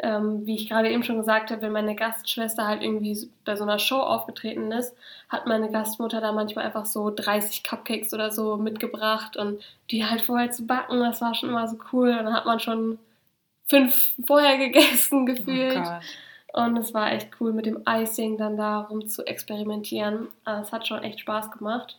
[0.00, 3.64] ähm, wie ich gerade eben schon gesagt habe, wenn meine Gastschwester halt irgendwie bei so
[3.64, 4.94] einer Show aufgetreten ist,
[5.28, 10.22] hat meine Gastmutter da manchmal einfach so 30 Cupcakes oder so mitgebracht und die halt
[10.22, 12.10] vorher zu backen, das war schon immer so cool.
[12.10, 12.98] Und dann hat man schon
[13.68, 15.74] fünf vorher gegessen Oh gefühlt.
[15.74, 16.02] Gott.
[16.52, 20.28] Und es war echt cool, mit dem Icing dann da rum zu experimentieren.
[20.44, 21.98] Also Es hat schon echt Spaß gemacht.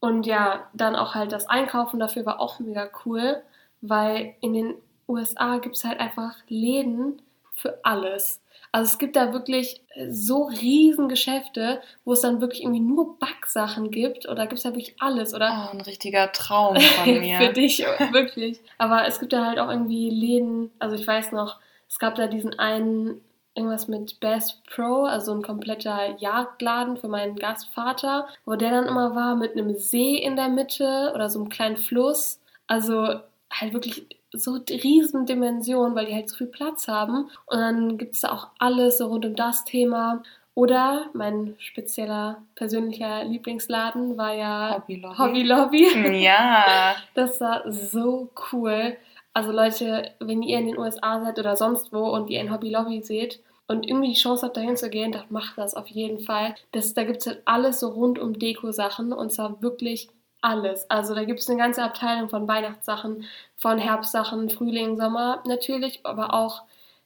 [0.00, 3.42] Und ja, dann auch halt das Einkaufen dafür war auch mega cool,
[3.80, 4.74] weil in den
[5.08, 7.22] USA gibt es halt einfach Läden
[7.56, 8.40] für alles.
[8.72, 9.80] Also es gibt da wirklich
[10.10, 14.28] so riesen Geschäfte, wo es dann wirklich irgendwie nur Backsachen gibt.
[14.28, 15.34] Oder gibt es da wirklich alles.
[15.34, 17.38] Oder Oh, ein richtiger Traum von mir.
[17.38, 17.78] für dich,
[18.12, 18.60] wirklich.
[18.76, 22.26] Aber es gibt da halt auch irgendwie Läden, also ich weiß noch, es gab da
[22.26, 23.20] diesen einen,
[23.54, 29.14] irgendwas mit Bass Pro, also ein kompletter Jagdladen für meinen Gastvater, wo der dann immer
[29.14, 32.40] war mit einem See in der Mitte oder so einem kleinen Fluss.
[32.66, 34.06] Also halt wirklich
[34.36, 37.30] so riesen Dimensionen, weil die halt so viel Platz haben.
[37.46, 40.22] Und dann gibt es da auch alles so rund um das Thema.
[40.54, 45.18] Oder mein spezieller persönlicher Lieblingsladen war ja Hobby Lobby.
[45.18, 46.22] Hobby Lobby.
[46.22, 46.96] Ja.
[47.14, 48.96] Das war so cool.
[49.34, 52.70] Also Leute, wenn ihr in den USA seid oder sonst wo und ihr ein Hobby
[52.70, 56.20] Lobby seht und irgendwie die Chance habt, dahin zu gehen, dann macht das auf jeden
[56.20, 56.54] Fall.
[56.72, 60.08] Das, da gibt es halt alles so rund um Deko-Sachen und zwar wirklich
[60.40, 60.88] alles.
[60.90, 63.24] Also da gibt es eine ganze Abteilung von Weihnachtssachen,
[63.56, 66.62] von Herbstsachen, Frühling, Sommer natürlich, aber auch,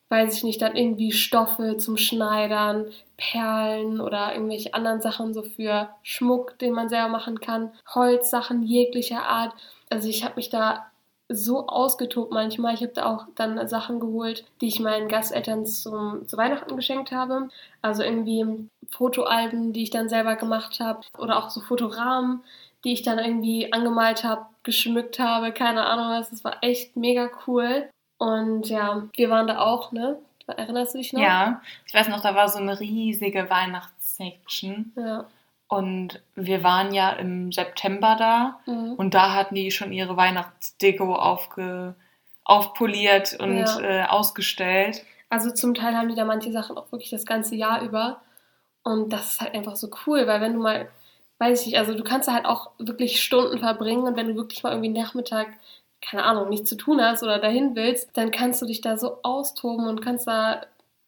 [0.08, 5.88] weiß ich nicht, dann irgendwie Stoffe zum Schneidern, Perlen oder irgendwelche anderen Sachen so für
[6.02, 9.54] Schmuck, den man selber machen kann, Holzsachen jeglicher Art.
[9.90, 10.90] Also ich habe mich da
[11.32, 12.74] so ausgetobt manchmal.
[12.74, 17.12] Ich habe da auch dann Sachen geholt, die ich meinen Gasteltern zum, zu Weihnachten geschenkt
[17.12, 17.48] habe.
[17.82, 21.00] Also irgendwie Fotoalben, die ich dann selber gemacht habe.
[21.18, 22.42] Oder auch so Fotorahmen,
[22.84, 25.52] die ich dann irgendwie angemalt habe, geschmückt habe.
[25.52, 26.30] Keine Ahnung was.
[26.30, 27.88] Das war echt mega cool.
[28.18, 30.18] Und ja, wir waren da auch, ne?
[30.46, 31.20] Erinnerst du dich noch?
[31.22, 31.62] Ja.
[31.86, 34.92] Ich weiß noch, da war so eine riesige Weihnachtssection.
[34.96, 35.24] Ja.
[35.68, 38.60] Und wir waren ja im September da.
[38.66, 38.94] Mhm.
[38.94, 41.94] Und da hatten die schon ihre Weihnachtsdeko aufge,
[42.44, 43.80] aufpoliert und Ja.
[43.80, 45.04] äh, ausgestellt.
[45.28, 48.20] Also zum Teil haben die da manche Sachen auch wirklich das ganze Jahr über.
[48.82, 50.88] Und das ist halt einfach so cool, weil wenn du mal,
[51.40, 54.36] weiß ich nicht, also du kannst da halt auch wirklich Stunden verbringen und wenn du
[54.36, 55.48] wirklich mal irgendwie Nachmittag,
[56.02, 59.18] keine Ahnung, nichts zu tun hast oder dahin willst, dann kannst du dich da so
[59.22, 60.62] austoben und kannst da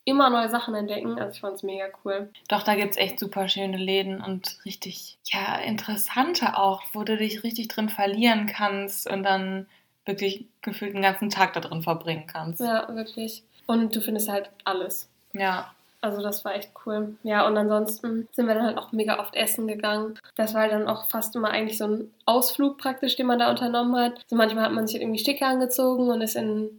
[0.04, 1.18] immer neue Sachen entdecken.
[1.18, 2.30] Also ich fand es mega cool.
[2.48, 7.16] Doch, da gibt es echt super schöne Läden und richtig, ja, interessante auch, wo du
[7.16, 9.66] dich richtig drin verlieren kannst und dann
[10.04, 12.60] wirklich gefühlt den ganzen Tag da drin verbringen kannst.
[12.60, 13.44] Ja, wirklich.
[13.66, 15.08] Und du findest halt alles.
[15.34, 15.72] Ja.
[16.02, 17.16] Also das war echt cool.
[17.22, 20.18] Ja, und ansonsten sind wir dann halt auch mega oft essen gegangen.
[20.36, 23.94] Das war dann auch fast immer eigentlich so ein Ausflug praktisch, den man da unternommen
[23.96, 24.20] hat.
[24.26, 26.70] So manchmal hat man sich halt irgendwie Sticke angezogen und ist in,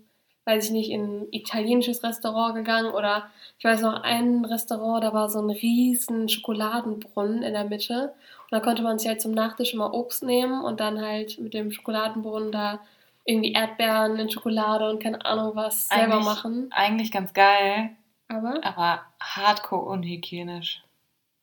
[0.44, 5.14] weiß ich nicht, in ein italienisches Restaurant gegangen oder ich weiß noch ein Restaurant, da
[5.14, 8.14] war so ein riesen Schokoladenbrunnen in der Mitte.
[8.52, 11.54] Und da konnte man sich halt zum Nachtisch immer Obst nehmen und dann halt mit
[11.54, 12.82] dem Schokoladenbrunnen da
[13.26, 16.68] irgendwie Erdbeeren in Schokolade und keine Ahnung was selber Eigentlich- machen.
[16.72, 17.92] Eigentlich ganz geil,
[18.28, 20.84] Aber aber hardcore unhygienisch.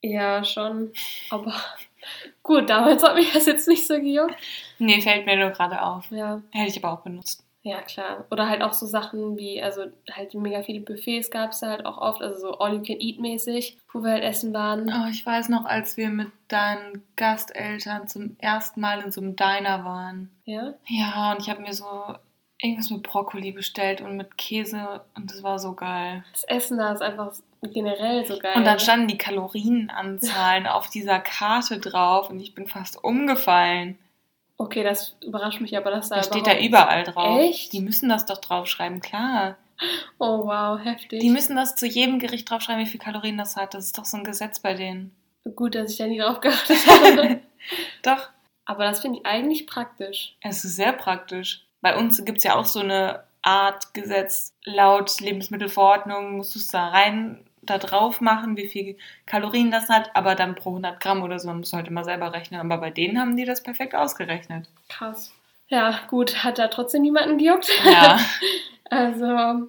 [0.03, 0.93] Ja, schon.
[1.31, 1.55] Aber
[2.43, 4.35] gut, damals hat mich das jetzt nicht so gejuckt.
[4.79, 6.11] Nee, fällt mir nur gerade auf.
[6.11, 7.45] Ja, Hätte ich aber auch benutzt.
[7.63, 8.25] Ja, klar.
[8.31, 11.85] Oder halt auch so Sachen wie, also halt mega viele Buffets gab es da halt
[11.85, 14.89] auch oft, also so All-You-Can-Eat-mäßig, wo wir halt essen waren.
[14.89, 19.37] Oh, ich weiß noch, als wir mit deinen Gasteltern zum ersten Mal in so einem
[19.37, 20.31] Diner waren.
[20.47, 20.73] Ja?
[20.89, 21.85] Ja, und ich habe mir so
[22.63, 26.25] irgendwas mit Brokkoli bestellt und mit Käse und das war so geil.
[26.33, 27.33] Das Essen da ist einfach
[27.63, 28.53] generell so geil.
[28.57, 33.99] Und dann standen die Kalorienanzahlen auf dieser Karte drauf und ich bin fast umgefallen.
[34.59, 37.41] Okay, das überrascht mich aber, dass da Da steht da überall drauf.
[37.41, 37.73] Echt?
[37.73, 39.57] Die müssen das doch draufschreiben, klar.
[40.19, 41.21] Oh wow, heftig.
[41.21, 43.73] Die müssen das zu jedem Gericht draufschreiben, wie viel Kalorien das hat.
[43.73, 45.15] Das ist doch so ein Gesetz bei denen.
[45.57, 47.41] Gut, dass ich da nie drauf geachtet habe.
[48.03, 48.29] Doch,
[48.67, 50.37] aber das finde ich eigentlich praktisch.
[50.43, 51.65] es ist sehr praktisch.
[51.81, 54.55] Bei uns gibt es ja auch so eine Art Gesetz.
[54.65, 60.15] Laut Lebensmittelverordnung musst du es da rein, da drauf machen, wie viel Kalorien das hat,
[60.15, 61.49] aber dann pro 100 Gramm oder so.
[61.49, 62.61] Man muss halt immer selber rechnen.
[62.61, 64.69] Aber bei denen haben die das perfekt ausgerechnet.
[64.89, 65.33] Krass.
[65.69, 67.71] Ja, gut, hat da trotzdem niemanden gejuckt.
[67.85, 68.19] Ja,
[68.91, 69.69] Also,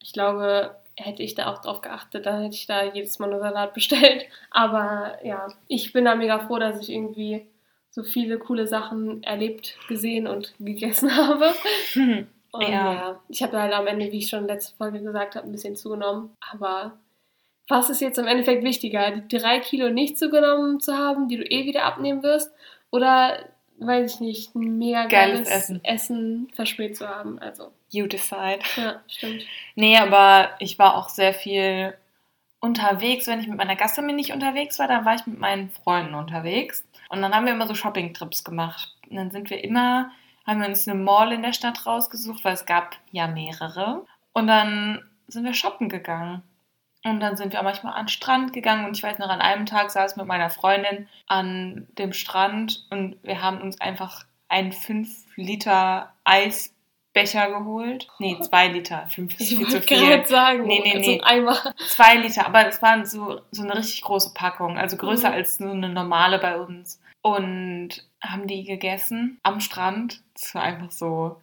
[0.00, 3.40] ich glaube, hätte ich da auch drauf geachtet, dann hätte ich da jedes Mal nur
[3.40, 4.24] Salat bestellt.
[4.50, 7.46] Aber ja, ich bin da mega froh, dass ich irgendwie
[7.92, 11.54] so viele coole Sachen erlebt, gesehen und gegessen habe.
[12.54, 12.92] Und Ja.
[12.92, 15.46] ja, ich habe halt am Ende, wie ich schon in der letzten Folge gesagt habe,
[15.46, 16.36] ein bisschen zugenommen.
[16.52, 16.98] Aber
[17.68, 19.10] was ist jetzt im Endeffekt wichtiger?
[19.12, 22.52] Die drei Kilo nicht zugenommen zu haben, die du eh wieder abnehmen wirst?
[22.90, 23.38] Oder,
[23.78, 25.80] weiß ich nicht, ein mega Geiles geiles Essen.
[25.84, 27.38] Essen verspäht zu haben?
[27.38, 28.58] Also, you decide.
[28.76, 29.44] ja, stimmt.
[29.74, 31.94] Nee, aber ich war auch sehr viel
[32.60, 33.26] unterwegs.
[33.26, 36.84] Wenn ich mit meiner Gastfamilie nicht unterwegs war, dann war ich mit meinen Freunden unterwegs.
[37.12, 38.96] Und dann haben wir immer so Shopping-Trips gemacht.
[39.10, 40.10] Und dann sind wir immer,
[40.46, 44.06] haben wir uns eine Mall in der Stadt rausgesucht, weil es gab ja mehrere.
[44.32, 46.42] Und dann sind wir shoppen gegangen.
[47.04, 48.86] Und dann sind wir auch manchmal an den Strand gegangen.
[48.86, 52.86] Und ich weiß noch, an einem Tag saß ich mit meiner Freundin an dem Strand
[52.88, 56.14] und wir haben uns einfach einen 5 Liter
[57.14, 58.08] Eisbecher geholt.
[58.18, 59.06] Nee, 2 Liter.
[59.08, 59.98] 5 ist Ich viel zu viel.
[60.06, 61.20] gerade sagen, Nee, nee, so nee.
[61.22, 61.56] Eimer.
[61.88, 65.34] Zwei Liter, aber es waren so, so eine richtig große Packung, also größer Mhm.
[65.34, 67.00] als nur eine normale bei uns.
[67.22, 67.90] Und
[68.20, 70.22] haben die gegessen am Strand.
[70.34, 71.36] Es war einfach so,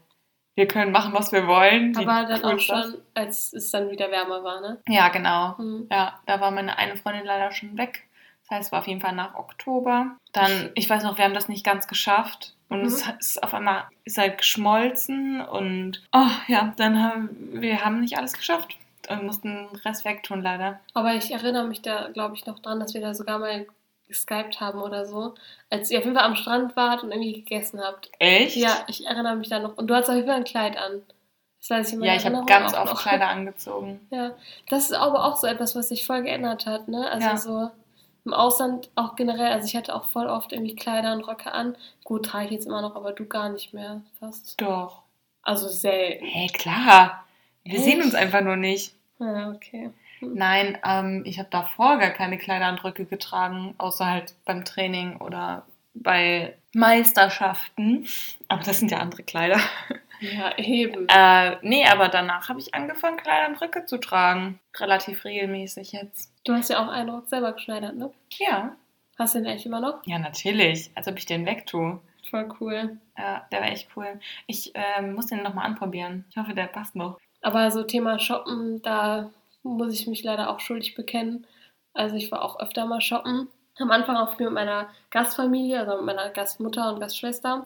[0.56, 1.96] wir können machen, was wir wollen.
[1.96, 2.64] Wie Aber dann auch das?
[2.64, 4.82] schon, als es dann wieder wärmer war, ne?
[4.88, 5.58] Ja, genau.
[5.58, 5.88] Hm.
[5.90, 8.06] Ja, da war meine eine Freundin leider schon weg.
[8.42, 10.18] Das heißt, es war auf jeden Fall nach Oktober.
[10.34, 12.56] Dann, ich weiß noch, wir haben das nicht ganz geschafft.
[12.70, 12.86] Und Mhm.
[12.88, 17.30] es ist auf einmal ist halt geschmolzen und oh ja, dann haben
[17.62, 18.78] wir haben nicht alles geschafft
[19.10, 20.80] und mussten den Rest wegtun leider.
[20.94, 23.66] Aber ich erinnere mich da, glaube ich, noch dran, dass wir da sogar mal
[24.08, 25.34] geskypt haben oder so.
[25.72, 28.10] Als ihr auf jeden Fall am Strand wart und irgendwie gegessen habt.
[28.20, 28.56] Echt?
[28.56, 29.78] Ja, ich erinnere mich da noch.
[29.78, 31.02] Und du hattest auf jeden Fall ein Kleid an.
[31.60, 33.02] Das weiß ich Ja, ich habe ganz oft.
[33.02, 34.00] Kleider angezogen.
[34.12, 34.32] Ja,
[34.70, 37.10] das ist aber auch so etwas, was sich voll geändert hat, ne?
[37.10, 37.38] Also Ja.
[37.38, 37.72] so
[38.26, 39.52] im Ausland auch generell.
[39.52, 41.76] Also ich hatte auch voll oft irgendwie Kleider und Röcke an.
[42.04, 44.60] Gut, trage ich jetzt immer noch, aber du gar nicht mehr fast.
[44.62, 45.04] Doch.
[45.42, 46.26] Also selten.
[46.26, 47.26] Hey, klar.
[47.64, 47.84] Wir Echt?
[47.84, 48.94] sehen uns einfach nur nicht.
[49.20, 49.92] Ja, okay.
[50.22, 56.56] Nein, ähm, ich habe davor gar keine Kleiderandrücke getragen, außer halt beim Training oder bei
[56.74, 58.06] Meisterschaften.
[58.48, 59.60] Aber das sind ja andere Kleider.
[60.20, 61.08] Ja, eben.
[61.08, 64.60] Äh, nee, aber danach habe ich angefangen, Kleiderandrücke zu tragen.
[64.78, 66.34] Relativ regelmäßig jetzt.
[66.46, 68.12] Du hast ja auch einen Rock selber geschneidert, ne?
[68.38, 68.76] Ja.
[69.18, 70.02] Hast du den eigentlich immer noch?
[70.06, 70.92] Ja, natürlich.
[70.96, 72.00] Als ob ich den wegtue.
[72.30, 72.98] Voll cool.
[73.18, 74.20] Ja, der war echt cool.
[74.48, 76.26] Ich ähm, muss den nochmal anprobieren.
[76.30, 77.18] Ich hoffe, der passt noch.
[77.42, 79.32] Aber so Thema Shoppen, da
[79.64, 81.46] muss ich mich leider auch schuldig bekennen.
[81.94, 83.48] Also ich war auch öfter mal shoppen.
[83.78, 87.66] Am Anfang auch viel mit meiner Gastfamilie, also mit meiner Gastmutter und Gastschwester.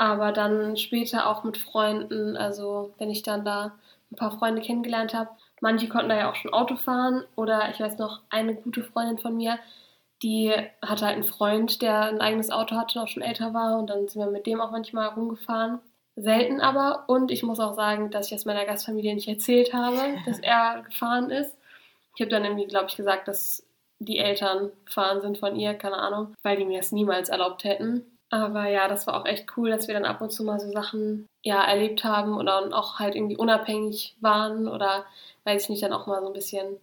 [0.00, 2.34] Aber dann später auch mit Freunden.
[2.34, 3.72] Also wenn ich dann da
[4.10, 5.28] ein paar Freunde kennengelernt habe.
[5.60, 7.24] Manche konnten da ja auch schon Auto fahren.
[7.36, 9.58] Oder ich weiß noch, eine gute Freundin von mir,
[10.22, 13.78] die hatte halt einen Freund, der ein eigenes Auto hatte und auch schon älter war.
[13.78, 15.80] Und dann sind wir mit dem auch manchmal rumgefahren.
[16.16, 17.04] Selten aber.
[17.06, 20.82] Und ich muss auch sagen, dass ich es meiner Gastfamilie nicht erzählt habe, dass er
[20.82, 21.54] gefahren ist.
[22.14, 23.66] Ich habe dann irgendwie, glaube ich, gesagt, dass
[23.98, 28.06] die Eltern gefahren sind von ihr, keine Ahnung, weil die mir das niemals erlaubt hätten.
[28.30, 30.70] Aber ja, das war auch echt cool, dass wir dann ab und zu mal so
[30.70, 35.04] Sachen ja, erlebt haben oder auch halt irgendwie unabhängig waren oder
[35.44, 36.76] weiß ich nicht, dann auch mal so ein bisschen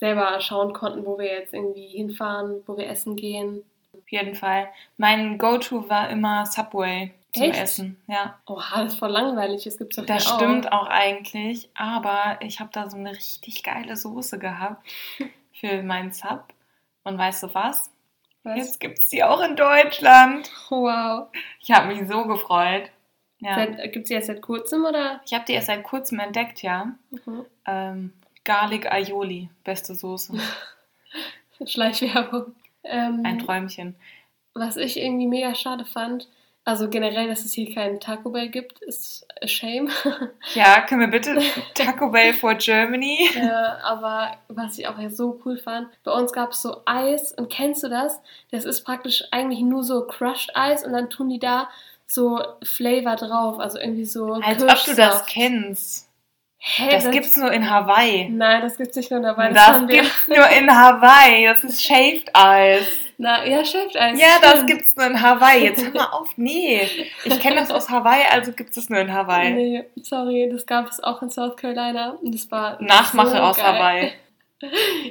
[0.00, 3.64] selber schauen konnten, wo wir jetzt irgendwie hinfahren, wo wir essen gehen.
[3.92, 4.68] Auf jeden Fall.
[4.96, 7.60] Mein Go-To war immer Subway zum Echt?
[7.60, 8.00] Essen.
[8.06, 8.38] Ja.
[8.46, 12.60] Oha, das ist voll langweilig, das gibt's doch Das hier stimmt auch eigentlich, aber ich
[12.60, 14.86] habe da so eine richtig geile Soße gehabt
[15.52, 16.44] für meinen Sub.
[17.04, 17.90] Und weißt du was?
[18.48, 18.56] Was?
[18.56, 20.50] Jetzt gibt es die auch in Deutschland.
[20.70, 21.28] Wow.
[21.60, 22.90] Ich habe mich so gefreut.
[23.40, 23.54] Ja.
[23.54, 25.20] Seit, gibt's die erst seit kurzem oder?
[25.26, 26.94] Ich habe die erst seit kurzem entdeckt, ja.
[27.10, 27.44] Mhm.
[27.66, 28.12] Ähm,
[28.44, 30.32] Garlic Aioli, beste Soße.
[31.66, 32.54] Schleichwerbung.
[32.84, 33.96] Ähm, Ein Träumchen.
[34.54, 36.28] was ich irgendwie mega schade fand,
[36.68, 39.88] Also generell, dass es hier keinen Taco Bell gibt, ist a shame.
[40.54, 41.40] Ja, können wir bitte
[41.74, 43.30] Taco Bell for Germany?
[43.34, 47.48] Ja, aber was ich auch so cool fand, bei uns gab es so Eis und
[47.48, 48.20] kennst du das?
[48.50, 51.70] Das ist praktisch eigentlich nur so Crushed Eis und dann tun die da
[52.06, 56.06] so Flavor drauf, also irgendwie so Als ob du das kennst.
[56.58, 58.28] Hä, Das gibt's nur in Hawaii.
[58.28, 59.48] Nein, das gibt's nicht nur dabei.
[59.54, 61.46] Das haben wir- gibt's nur in Hawaii.
[61.46, 62.86] Das ist Shaved Eis.
[63.20, 64.20] Na, ja, Shaved Eis.
[64.20, 64.66] Ja, das stimmt.
[64.68, 65.64] gibt's nur in Hawaii.
[65.64, 66.28] Jetzt hör mal auf.
[66.36, 66.88] Nee.
[67.24, 69.50] Ich kenne das aus Hawaii, also gibt's es nur in Hawaii.
[69.52, 73.56] Nee, sorry, das gab es auch in South Carolina und das war Nachmache so aus
[73.56, 73.66] geil.
[73.66, 74.12] Hawaii.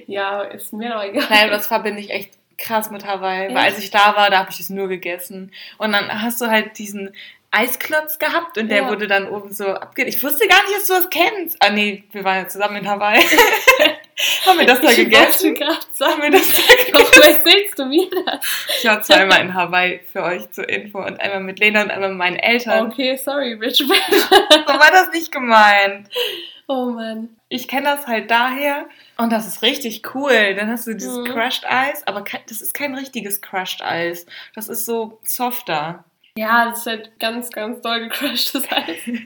[0.07, 1.23] Ja, ist mir doch egal.
[1.29, 3.47] Nein, das verbinde ich echt krass mit Hawaii.
[3.53, 3.75] Weil Echt?
[3.75, 5.53] als ich da war, da habe ich es nur gegessen.
[5.77, 7.13] Und dann hast du halt diesen
[7.51, 8.89] Eisklotz gehabt und der Ja.
[8.89, 10.03] wurde dann oben so abge...
[10.05, 11.57] Ich wusste gar nicht, dass du das kennst.
[11.61, 13.21] Ah nee, wir waren ja zusammen in Hawaii.
[14.45, 15.55] Haben wir das da ich gegessen?
[16.01, 16.63] Haben wir das da
[17.05, 18.39] vielleicht erzählst du mir das.
[18.79, 22.09] Ich war zweimal in Hawaii für euch zur Info und einmal mit Lena und einmal
[22.09, 22.91] mit meinen Eltern.
[22.91, 23.97] Okay, sorry, Rich Man.
[24.11, 24.29] So
[24.73, 26.09] war das nicht gemeint.
[26.69, 27.29] Oh Mann.
[27.47, 30.53] Ich kenne das halt daher und das ist richtig cool.
[30.53, 31.23] Dann hast du dieses Mhm.
[31.23, 34.25] Crushed Eis, aber das ist kein richtiges Crushed Eis.
[34.53, 36.03] Das ist so softer.
[36.37, 38.97] Ja, das ist halt ganz, ganz doll gecrushedes Eis.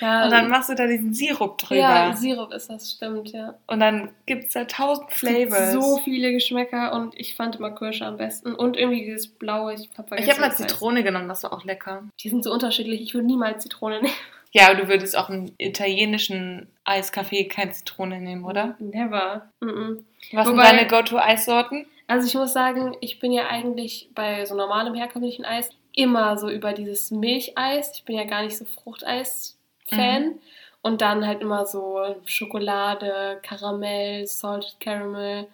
[0.00, 1.80] Ja, Und dann machst du da diesen Sirup drüber.
[1.80, 3.54] ja, Sirup ist das, stimmt, ja.
[3.66, 5.72] und dann gibt es da tausend Flavors.
[5.72, 8.54] So viele Geschmäcker und ich fand immer Kirsche am besten.
[8.54, 10.28] Und irgendwie dieses blaue, ich hab vergessen.
[10.28, 10.70] ich habe mal was das heißt.
[10.74, 12.02] Zitrone genommen, das war auch lecker.
[12.20, 14.14] Die sind so unterschiedlich, ich würde niemals Zitrone nehmen.
[14.52, 18.74] Ja, aber du würdest auch im italienischen Eiskaffee keine Zitrone nehmen, oder?
[18.78, 19.48] Never.
[19.60, 20.04] Mm-mm.
[20.32, 21.84] Was sind Wobei- deine Go-To-Eissorten?
[22.06, 26.48] Also ich muss sagen, ich bin ja eigentlich bei so normalem herkömmlichen Eis immer so
[26.48, 27.90] über dieses Milcheis.
[27.94, 30.24] Ich bin ja gar nicht so Fruchteis-Fan.
[30.26, 30.38] Mhm.
[30.82, 35.48] Und dann halt immer so Schokolade, Karamell, Salted Caramel,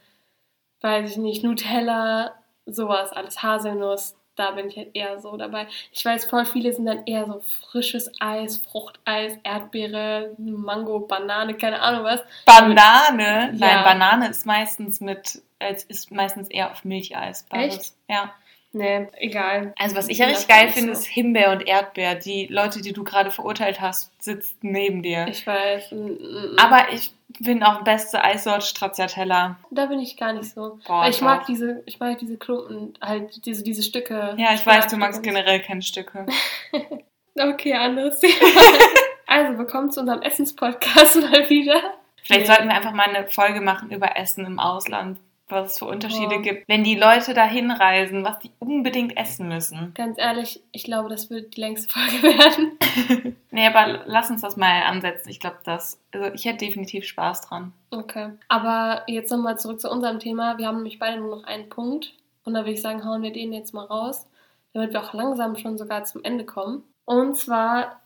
[0.83, 2.35] weiß ich nicht, Nutella,
[2.67, 4.15] sowas, alles Haselnuss.
[4.35, 5.69] Da bin ich halt eher so dabei.
[5.91, 11.81] Ich weiß, voll viele sind dann eher so frisches Eis, Fruchteis, Erdbeere, Mango, Banane, keine
[11.81, 12.21] Ahnung was.
[12.45, 13.53] Banane?
[13.53, 13.83] Nein, Ja.
[13.85, 17.45] Banane ist meistens mit, äh, ist meistens eher auf Milcheis.
[17.45, 17.97] Basis.
[18.09, 18.35] Ja.
[18.73, 19.75] Nee, egal.
[19.79, 21.01] Also was ich ja richtig geil finde, so.
[21.01, 22.15] ist Himbeer und Erdbeer.
[22.15, 25.27] Die Leute, die du gerade verurteilt hast, sitzt neben dir.
[25.29, 25.93] Ich weiß.
[25.93, 26.57] mm, mm, mm.
[26.59, 27.13] Aber ich
[27.43, 29.57] finde auch beste Eissorte Stracciatella.
[29.71, 30.79] Da bin ich gar nicht so.
[30.87, 31.25] Boah, Weil ich doch.
[31.25, 34.35] mag diese, ich mag diese Klumpen, halt diese, diese Stücke.
[34.39, 36.27] Ja, ich weiß, du magst generell keine Stücke.
[37.39, 38.35] Okay, anderes Thema.
[39.27, 41.95] also, willkommen zu unserem Essenspodcast mal wieder.
[42.23, 45.19] Vielleicht sollten wir einfach mal eine Folge machen über Essen im Ausland,
[45.53, 46.43] was es für Unterschiede Boah.
[46.43, 46.69] gibt.
[46.69, 49.93] Wenn die Leute da hinreisen, was die unbedingt essen müssen.
[49.95, 53.37] Ganz ehrlich, ich glaube, das wird die längste Folge werden.
[53.55, 55.29] Nee, aber lass uns das mal ansetzen.
[55.29, 57.75] Ich glaube, das, also ich hätte definitiv Spaß dran.
[57.91, 58.31] Okay.
[58.49, 60.57] Aber jetzt nochmal zurück zu unserem Thema.
[60.57, 62.15] Wir haben nämlich beide nur noch einen Punkt.
[62.45, 64.27] Und da würde ich sagen, hauen wir den jetzt mal raus,
[64.73, 66.83] damit wir auch langsam schon sogar zum Ende kommen.
[67.05, 68.01] Und zwar,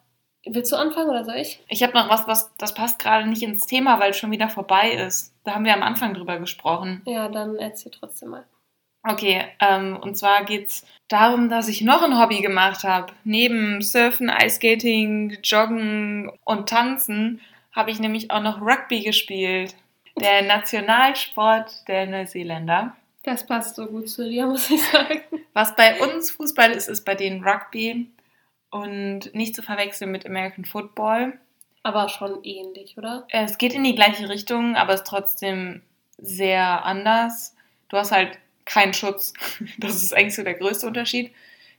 [0.47, 1.61] willst du anfangen oder soll ich?
[1.68, 4.49] Ich habe noch was, was das passt gerade nicht ins Thema, weil es schon wieder
[4.49, 5.34] vorbei ist.
[5.44, 7.03] Da haben wir am Anfang drüber gesprochen.
[7.07, 8.44] Ja, dann erzähl trotzdem mal.
[9.09, 13.12] Okay, ähm, und zwar geht's darum, dass ich noch ein Hobby gemacht habe.
[13.22, 17.40] Neben Surfen, Eiskating, Joggen und Tanzen
[17.72, 19.76] habe ich nämlich auch noch Rugby gespielt.
[20.18, 22.97] Der Nationalsport der Neuseeländer.
[23.22, 25.20] Das passt so gut zu dir, muss ich sagen.
[25.53, 28.11] Was bei uns Fußball ist, ist bei denen Rugby
[28.70, 31.38] und nicht zu verwechseln mit American Football.
[31.82, 33.26] Aber schon ähnlich, oder?
[33.30, 35.82] Es geht in die gleiche Richtung, aber ist trotzdem
[36.18, 37.54] sehr anders.
[37.88, 39.32] Du hast halt keinen Schutz.
[39.78, 41.32] Das ist eigentlich so der größte Unterschied.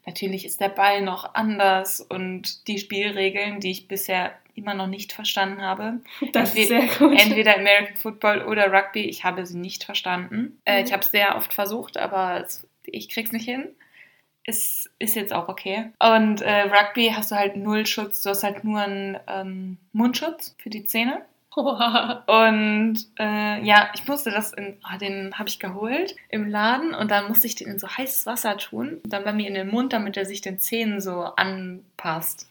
[0.06, 5.12] Natürlich ist der Ball noch anders und die Spielregeln, die ich bisher immer noch nicht
[5.12, 6.00] verstanden habe.
[6.32, 7.20] Das ist Entweder- sehr gut.
[7.22, 10.62] Entweder American Football oder Rugby, ich habe sie nicht verstanden.
[10.64, 10.86] Äh, Mhm.
[10.86, 12.48] ich habe es sehr oft versucht, aber
[12.86, 13.76] ich krieg's nicht hin.
[14.50, 15.92] Es ist jetzt auch okay.
[16.00, 18.24] Und äh, Rugby hast du halt null Schutz.
[18.24, 21.22] Du hast halt nur einen ähm, Mundschutz für die Zähne.
[21.58, 27.10] Und äh, ja, ich musste das in, ah, den habe ich geholt im Laden und
[27.10, 29.70] dann musste ich den in so heißes Wasser tun und dann bei mir in den
[29.70, 32.48] Mund, damit er sich den Zähnen so anpasst.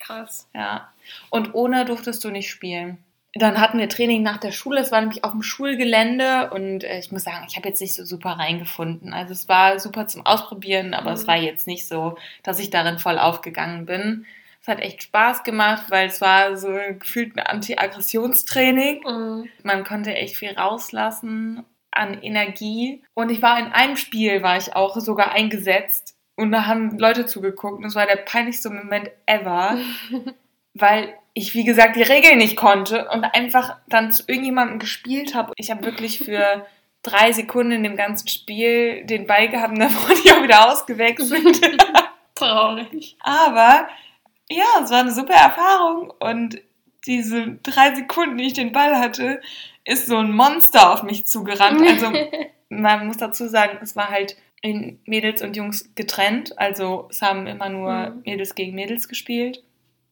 [0.00, 0.48] Krass.
[0.54, 0.92] Ja.
[1.30, 2.98] Und ohne durftest du nicht spielen.
[3.34, 4.80] Dann hatten wir Training nach der Schule.
[4.80, 7.94] Es war nämlich auf dem Schulgelände und äh, ich muss sagen, ich habe jetzt nicht
[7.94, 9.12] so super reingefunden.
[9.12, 11.16] Also es war super zum Ausprobieren, aber Mhm.
[11.16, 14.24] es war jetzt nicht so, dass ich darin voll aufgegangen bin.
[14.60, 16.68] Es hat echt Spaß gemacht, weil es war so
[16.98, 19.02] gefühlt ein Anti-Aggressionstraining.
[19.04, 19.48] Mhm.
[19.62, 23.02] Man konnte echt viel rauslassen an Energie.
[23.14, 26.16] Und ich war in einem Spiel, war ich auch sogar eingesetzt.
[26.36, 27.78] Und da haben Leute zugeguckt.
[27.78, 29.78] Und es war der peinlichste Moment ever,
[30.78, 35.52] weil ich, wie gesagt, die Regeln nicht konnte und einfach dann zu irgendjemandem gespielt habe.
[35.56, 36.66] Ich habe wirklich für
[37.02, 40.70] drei Sekunden in dem ganzen Spiel den Ball gehabt und dann wurde ich auch wieder
[40.70, 41.60] ausgewechselt.
[42.34, 43.16] Traurig.
[43.20, 43.88] Aber
[44.50, 46.60] ja, es war eine super Erfahrung und
[47.06, 49.40] diese drei Sekunden, die ich den Ball hatte,
[49.84, 51.80] ist so ein Monster auf mich zugerannt.
[51.88, 52.12] Also
[52.68, 56.58] man muss dazu sagen, es war halt in Mädels und Jungs getrennt.
[56.58, 58.22] Also es haben immer nur Mhm.
[58.26, 59.62] Mädels gegen Mädels gespielt.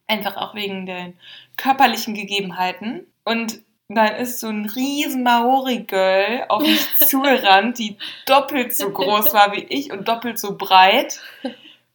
[0.07, 1.17] Einfach auch wegen den
[1.57, 3.05] körperlichen Gegebenheiten.
[3.23, 9.53] Und dann ist so ein riesen Maori-Girl auf mich zugerannt, die doppelt so groß war
[9.53, 11.19] wie ich und doppelt so breit.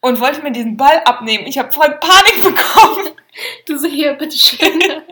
[0.00, 1.46] Und wollte mir diesen Ball abnehmen.
[1.46, 3.08] Ich habe voll Panik bekommen.
[3.66, 4.82] Du so hier, bitteschön.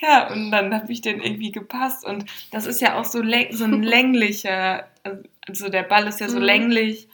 [0.00, 2.06] Ja, und dann habe ich den irgendwie gepasst.
[2.06, 4.88] Und das ist ja auch so, so ein länglicher,
[5.46, 6.42] also der Ball ist ja so Mhm.
[6.44, 7.08] länglich,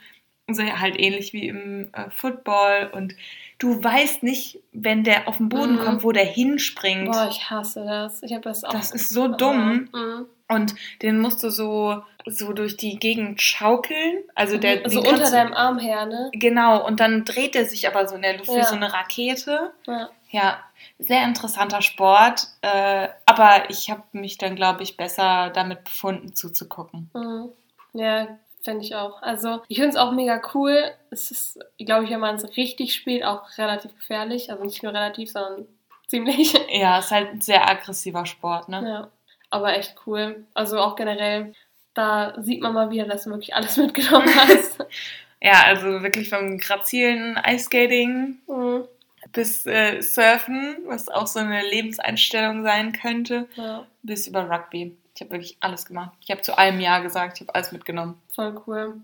[0.48, 2.90] so halt ähnlich wie im äh, Football.
[2.92, 3.14] Und
[3.58, 5.80] du weißt nicht, wenn der auf den Boden Mhm.
[5.80, 7.10] kommt, wo der hinspringt.
[7.12, 8.22] Boah, ich hasse das.
[8.22, 8.72] Ich habe das auch.
[8.72, 9.88] Das ist so dumm.
[9.92, 10.26] Mhm.
[10.48, 14.22] Und den musst du so, so durch die Gegend schaukeln.
[14.36, 16.30] Also der so den unter deinem Arm her, ne?
[16.34, 18.64] Genau, und dann dreht er sich aber so in der Luft wie Ja.
[18.64, 19.72] so eine Rakete.
[19.86, 20.08] Ja.
[20.30, 20.58] Ja,
[20.98, 22.46] sehr interessanter Sport.
[22.60, 27.10] Äh, aber ich habe mich dann, glaube ich, besser damit befunden, zuzugucken.
[27.14, 27.48] Mhm.
[27.94, 28.28] Ja,
[28.66, 29.22] finde ich auch.
[29.22, 30.90] Also, ich finde es auch mega cool.
[31.10, 34.50] Es ist, glaube ich, wenn man es richtig spielt, auch relativ gefährlich.
[34.50, 35.66] Also nicht nur relativ, sondern
[36.08, 36.52] ziemlich.
[36.70, 38.82] Ja, ist halt ein sehr aggressiver Sport, ne?
[38.86, 39.10] Ja,
[39.48, 40.44] aber echt cool.
[40.52, 41.54] Also auch generell,
[41.94, 44.84] da sieht man mal wieder, dass du wirklich alles mitgenommen hast.
[45.38, 48.84] Ja, also wirklich vom grazilen Eiskating mhm.
[49.32, 54.96] bis äh, Surfen, was auch so eine Lebenseinstellung sein könnte, Ja, bis über Rugby.
[55.16, 56.12] Ich habe wirklich alles gemacht.
[56.20, 58.20] Ich habe zu einem Jahr gesagt, ich habe alles mitgenommen.
[58.34, 58.94] voll cool.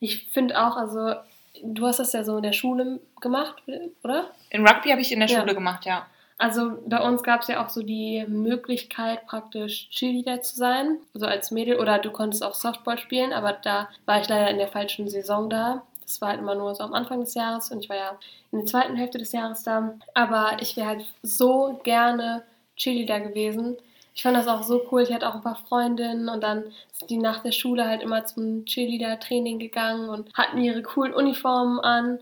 [0.00, 1.14] Ich finde auch, also,
[1.62, 3.62] du hast das ja so in der Schule gemacht,
[4.04, 4.30] oder?
[4.50, 5.40] In Rugby habe ich in der Ja.
[5.40, 6.06] Schule gemacht, ja.
[6.40, 11.26] Also bei uns gab es ja auch so die Möglichkeit, praktisch Cheerleader zu sein, also
[11.26, 14.68] als Mädel, oder du konntest auch Softball spielen, aber da war ich leider in der
[14.68, 15.82] falschen Saison da.
[16.02, 18.16] Das war halt immer nur so am Anfang des Jahres und ich war ja
[18.52, 19.94] in der zweiten Hälfte des Jahres da.
[20.14, 22.44] Aber ich wäre halt so gerne
[22.76, 23.76] Cheerleader gewesen.
[24.18, 25.02] Ich fand das auch so cool.
[25.02, 28.24] Ich hatte auch ein paar Freundinnen und dann sind die nach der Schule halt immer
[28.26, 32.18] zum Cheerleader-Training gegangen und hatten ihre coolen Uniformen an.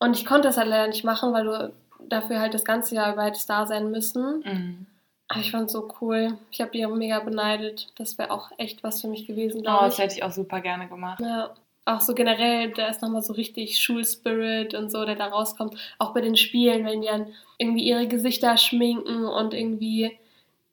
[0.00, 1.72] Und ich konnte das halt leider nicht machen, weil du
[2.10, 4.40] dafür halt das ganze Jahr über hättest da sein müssen.
[4.44, 4.86] Mhm.
[5.28, 6.36] Aber ich fand es so cool.
[6.50, 7.90] Ich habe die auch mega beneidet.
[7.96, 9.98] Das wäre auch echt was für mich gewesen, Oh, das ich.
[9.98, 11.20] hätte ich auch super gerne gemacht.
[11.22, 11.54] Ja,
[11.86, 15.74] auch so generell, da ist nochmal so richtig Schulspirit und so, der da rauskommt.
[15.98, 20.18] Auch bei den Spielen, wenn die dann irgendwie ihre Gesichter schminken und irgendwie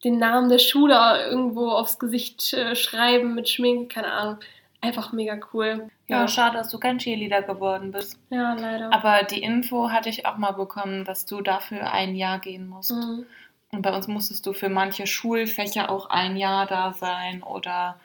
[0.03, 0.95] den Namen der Schule
[1.29, 4.37] irgendwo aufs Gesicht äh, schreiben mit Schminke, keine Ahnung.
[4.79, 5.89] Einfach mega cool.
[6.07, 8.19] Ja, schade, dass du kein Cheerleader geworden bist.
[8.29, 8.93] Ja, leider.
[8.93, 12.91] Aber die Info hatte ich auch mal bekommen, dass du dafür ein Jahr gehen musst.
[12.91, 13.25] Mhm.
[13.71, 17.99] Und bei uns musstest du für manche Schulfächer auch ein Jahr da sein oder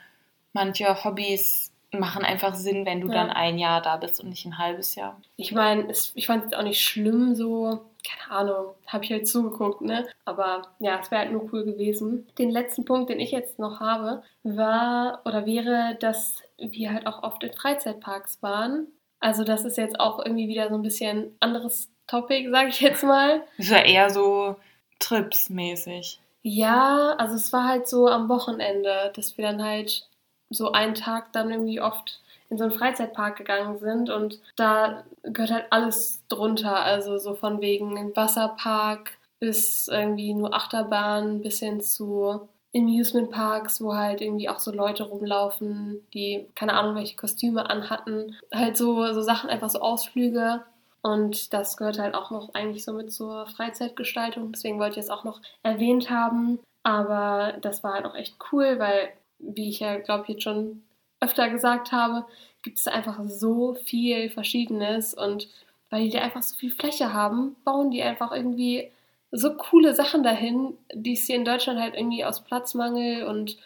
[0.54, 3.14] manche Hobbys machen einfach Sinn, wenn du Ja.
[3.14, 5.20] dann ein Jahr da bist und nicht ein halbes Jahr.
[5.36, 9.80] Ich meine, ich fand es auch nicht schlimm, so, keine Ahnung, habe ich halt zugeguckt,
[9.80, 10.06] ne?
[10.24, 12.26] Aber ja, es wäre halt nur cool gewesen.
[12.38, 17.22] Den letzten Punkt, den ich jetzt noch habe, war oder wäre, dass wir halt auch
[17.22, 18.88] oft in Freizeitparks waren.
[19.20, 23.04] Also das ist jetzt auch irgendwie wieder so ein bisschen anderes Topic, sage ich jetzt
[23.04, 23.42] mal.
[23.56, 24.56] Das war eher so
[24.98, 26.20] Trips-mäßig.
[26.42, 30.08] Ja, also es war halt so am Wochenende, dass wir dann halt
[30.50, 32.20] so einen Tag dann irgendwie oft
[32.52, 36.84] in so einen Freizeitpark gegangen sind und da gehört halt alles drunter.
[36.84, 42.46] Also so von wegen Wasserpark bis irgendwie nur Achterbahn bis hin zu
[42.76, 48.36] Amusement Parks, wo halt irgendwie auch so Leute rumlaufen, die keine Ahnung welche Kostüme anhatten.
[48.54, 50.62] Halt so, so Sachen, einfach so Ausflüge.
[51.00, 54.52] Und das gehört halt auch noch eigentlich so mit zur Freizeitgestaltung.
[54.52, 56.60] Deswegen wollte ich es auch noch erwähnt haben.
[56.82, 60.82] Aber das war halt auch echt cool, weil, wie ich ja, glaube jetzt schon
[61.22, 62.26] öfter gesagt habe,
[62.62, 65.14] gibt es einfach so viel Verschiedenes.
[65.14, 65.48] Und
[65.90, 68.90] weil die da einfach so viel Fläche haben, bauen die einfach irgendwie
[69.30, 73.56] so coole Sachen dahin, die es hier in Deutschland halt irgendwie aus Platzmangel und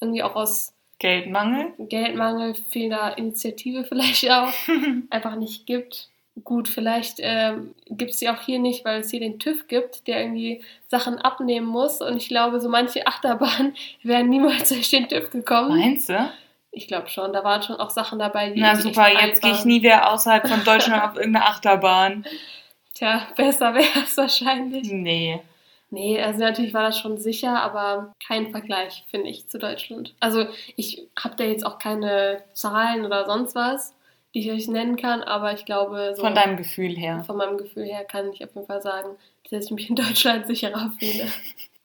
[0.00, 1.72] irgendwie auch aus Geldmangel?
[1.78, 4.52] Geldmangel, fehlender Initiative vielleicht auch
[5.10, 6.08] einfach nicht gibt.
[6.44, 10.06] Gut, vielleicht ähm, gibt es sie auch hier nicht, weil es hier den TÜV gibt,
[10.06, 12.02] der irgendwie Sachen abnehmen muss.
[12.02, 15.78] Und ich glaube, so manche Achterbahnen wären niemals durch den TÜV gekommen.
[15.78, 16.30] Meinst du?
[16.76, 19.64] Ich glaube schon, da waren schon auch Sachen dabei, die Na super, jetzt gehe ich
[19.64, 22.26] nie wieder außerhalb von Deutschland auf irgendeine Achterbahn.
[22.92, 24.90] Tja, besser wäre es wahrscheinlich.
[24.92, 25.40] Nee.
[25.88, 30.14] Nee, also natürlich war das schon sicher, aber kein Vergleich, finde ich, zu Deutschland.
[30.20, 30.46] Also
[30.76, 33.94] ich habe da jetzt auch keine Zahlen oder sonst was,
[34.34, 37.24] die ich euch nennen kann, aber ich glaube, so Von deinem Gefühl her.
[37.24, 39.16] von meinem Gefühl her kann ich auf jeden Fall sagen,
[39.50, 41.26] dass ich mich in Deutschland sicherer fühle.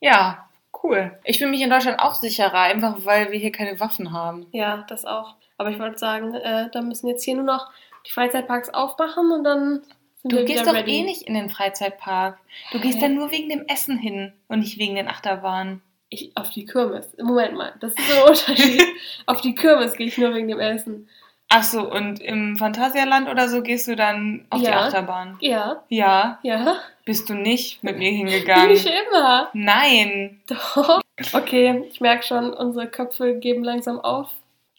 [0.00, 0.46] Ja,
[0.82, 1.18] cool.
[1.24, 4.46] Ich fühle mich in Deutschland auch sicherer, einfach weil wir hier keine Waffen haben.
[4.52, 5.34] Ja, das auch.
[5.58, 7.70] Aber ich wollte sagen, äh, da müssen jetzt hier nur noch
[8.06, 9.82] die Freizeitparks aufmachen und dann
[10.22, 10.98] sind Du wir gehst doch ready.
[10.98, 12.38] eh nicht in den Freizeitpark.
[12.72, 13.02] Du gehst Hä?
[13.02, 15.82] dann nur wegen dem Essen hin und nicht wegen den Achterbahnen.
[16.08, 17.08] Ich, auf die Kirmes.
[17.20, 18.82] Moment mal, das ist so ein Unterschied.
[19.26, 21.08] auf die Kirmes gehe ich nur wegen dem Essen.
[21.54, 24.80] Ach so, und im Phantasialand oder so gehst du dann auf die Ja.
[24.86, 25.36] Achterbahn?
[25.40, 26.76] Ja, Ja, ja.
[27.04, 28.70] bist du nicht mit mir Bin hingegangen?
[28.70, 29.50] ich immer.
[29.52, 30.40] Nein.
[30.46, 31.00] Doch.
[31.34, 34.30] Okay, ich merke schon, unsere Köpfe geben langsam auf.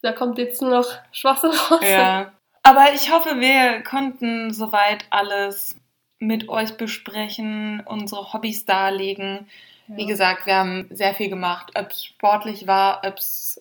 [0.01, 1.79] Da kommt jetzt nur noch Schwachsinn raus.
[1.87, 2.31] Ja.
[2.63, 5.75] Aber ich hoffe, wir konnten soweit alles
[6.17, 9.47] mit euch besprechen, unsere Hobbys darlegen.
[9.87, 13.59] Wie gesagt, wir haben sehr viel gemacht, ob es sportlich war, ob es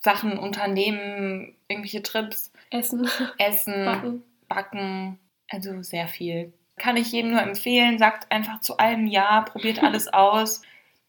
[0.00, 3.08] Sachen unternehmen, irgendwelche Trips, Essen,
[3.38, 4.22] Essen, backen.
[4.48, 5.18] Backen,
[5.48, 6.52] also sehr viel.
[6.76, 10.62] Kann ich jedem nur empfehlen, sagt einfach zu allem Ja, probiert alles aus.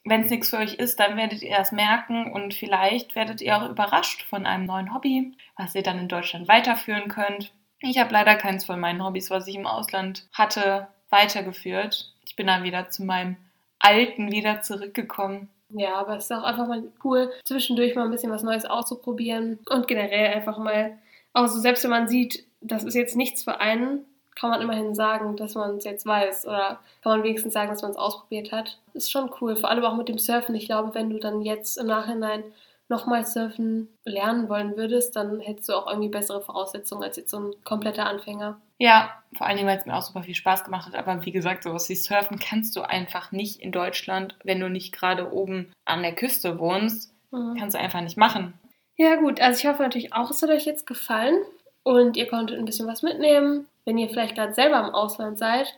[0.03, 3.55] Wenn es nichts für euch ist, dann werdet ihr das merken und vielleicht werdet ihr
[3.55, 7.53] auch überrascht von einem neuen Hobby, was ihr dann in Deutschland weiterführen könnt.
[7.79, 12.13] Ich habe leider keins von meinen Hobbys, was ich im Ausland hatte, weitergeführt.
[12.25, 13.37] Ich bin dann wieder zu meinem
[13.79, 15.49] Alten wieder zurückgekommen.
[15.69, 19.59] Ja, aber es ist auch einfach mal cool, zwischendurch mal ein bisschen was Neues auszuprobieren
[19.69, 20.97] und generell einfach mal,
[21.33, 24.05] auch so selbst wenn man sieht, das ist jetzt nichts für einen,
[24.35, 27.81] kann man immerhin sagen, dass man es jetzt weiß oder kann man wenigstens sagen, dass
[27.81, 28.79] man es ausprobiert hat.
[28.93, 30.55] Ist schon cool, vor allem auch mit dem Surfen.
[30.55, 32.43] Ich glaube, wenn du dann jetzt im Nachhinein
[32.91, 37.39] nochmal surfen lernen wollen würdest, dann hättest du auch irgendwie bessere Voraussetzungen als jetzt so
[37.39, 38.59] ein kompletter Anfänger.
[38.77, 40.95] Ja, vor allen Dingen, weil es mir auch super viel Spaß gemacht hat.
[40.95, 44.91] Aber wie gesagt, sowas wie Surfen kannst du einfach nicht in Deutschland, wenn du nicht
[44.91, 47.13] gerade oben an der Küste wohnst.
[47.31, 47.55] Mhm.
[47.57, 48.53] Kannst du einfach nicht machen.
[48.97, 51.37] Ja, gut, also ich hoffe natürlich auch, es hat euch jetzt gefallen
[51.83, 53.67] und ihr konntet ein bisschen was mitnehmen.
[53.85, 55.73] Wenn ihr vielleicht gerade selber im Ausland seid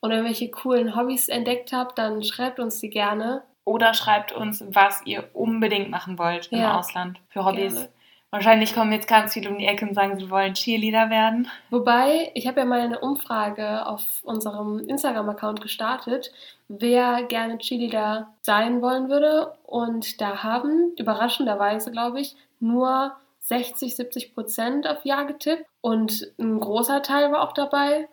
[0.00, 3.42] und irgendwelche coolen Hobbys entdeckt habt, dann schreibt uns die gerne.
[3.64, 7.74] Oder schreibt uns, was ihr unbedingt machen wollt im Ja, Ausland für Hobbys.
[7.74, 7.88] gerne.
[8.30, 11.48] Wahrscheinlich kommen jetzt ganz viele um die Ecke und sagen, sie wollen Cheerleader werden.
[11.70, 16.30] Wobei, ich habe ja mal eine Umfrage auf unserem Instagram-Account gestartet,
[16.68, 19.54] wer gerne Cheerleader sein wollen würde.
[19.64, 25.64] Und da haben, überraschenderweise glaube ich, nur 60, 70 Prozent auf Ja getippt.
[25.80, 28.08] Und ein großer Teil war auch dabei,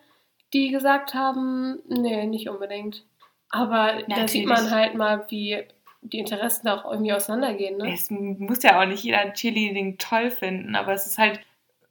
[0.53, 3.03] die gesagt haben, nee, nicht unbedingt.
[3.49, 4.31] Aber da Natürlich.
[4.31, 5.63] sieht man halt mal, wie
[6.01, 7.77] die Interessen da auch irgendwie auseinandergehen.
[7.77, 7.93] Ne?
[7.93, 11.39] Es muss ja auch nicht jeder Cheerleading toll finden, aber es ist halt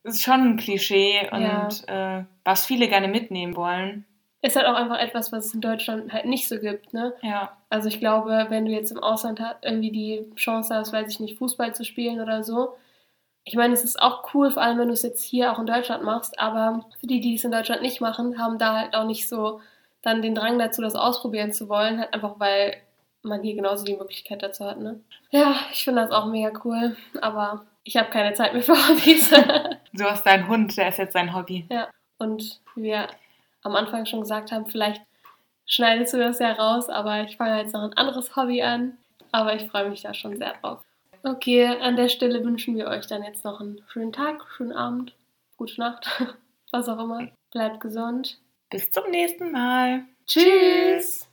[0.04, 4.04] es ist schon ein Klischee und äh, was viele gerne mitnehmen wollen.
[4.44, 6.92] Ist halt auch einfach etwas, was es in Deutschland halt nicht so gibt.
[6.92, 7.14] Ne?
[7.22, 11.18] Ja, Also ich glaube, wenn du jetzt im Ausland irgendwie die Chance hast, weiß ich
[11.18, 12.74] nicht, Fußball zu spielen oder so.
[13.44, 15.66] Ich meine, es ist auch cool, vor allem wenn du es jetzt hier auch in
[15.66, 19.06] Deutschland machst, aber für die, die es in Deutschland nicht machen, haben da halt auch
[19.06, 19.62] nicht so
[20.02, 22.76] dann den Drang dazu, das ausprobieren zu wollen, halt einfach weil
[23.22, 25.00] man hier genauso die Möglichkeit dazu hat, ne?
[25.30, 29.30] Ja, ich finde das auch mega cool, aber ich habe keine Zeit mehr für Hobbys.
[29.30, 31.66] du hast deinen Hund, der ist jetzt sein Hobby.
[32.18, 33.08] Und wie wir
[33.64, 35.02] am Anfang schon gesagt haben, vielleicht
[35.66, 38.96] schneidest du das ja raus, aber ich fange jetzt noch ein anderes Hobby an.
[39.32, 40.80] Aber ich freue mich da schon sehr drauf.
[41.24, 45.14] Okay, an der Stelle wünschen wir euch dann jetzt noch einen schönen Tag, schönen Abend,
[45.56, 46.06] gute Nacht,
[46.70, 47.28] was auch immer.
[47.50, 48.38] Bleibt gesund.
[48.70, 50.04] Bis zum nächsten Mal.
[50.26, 51.28] Tschüss!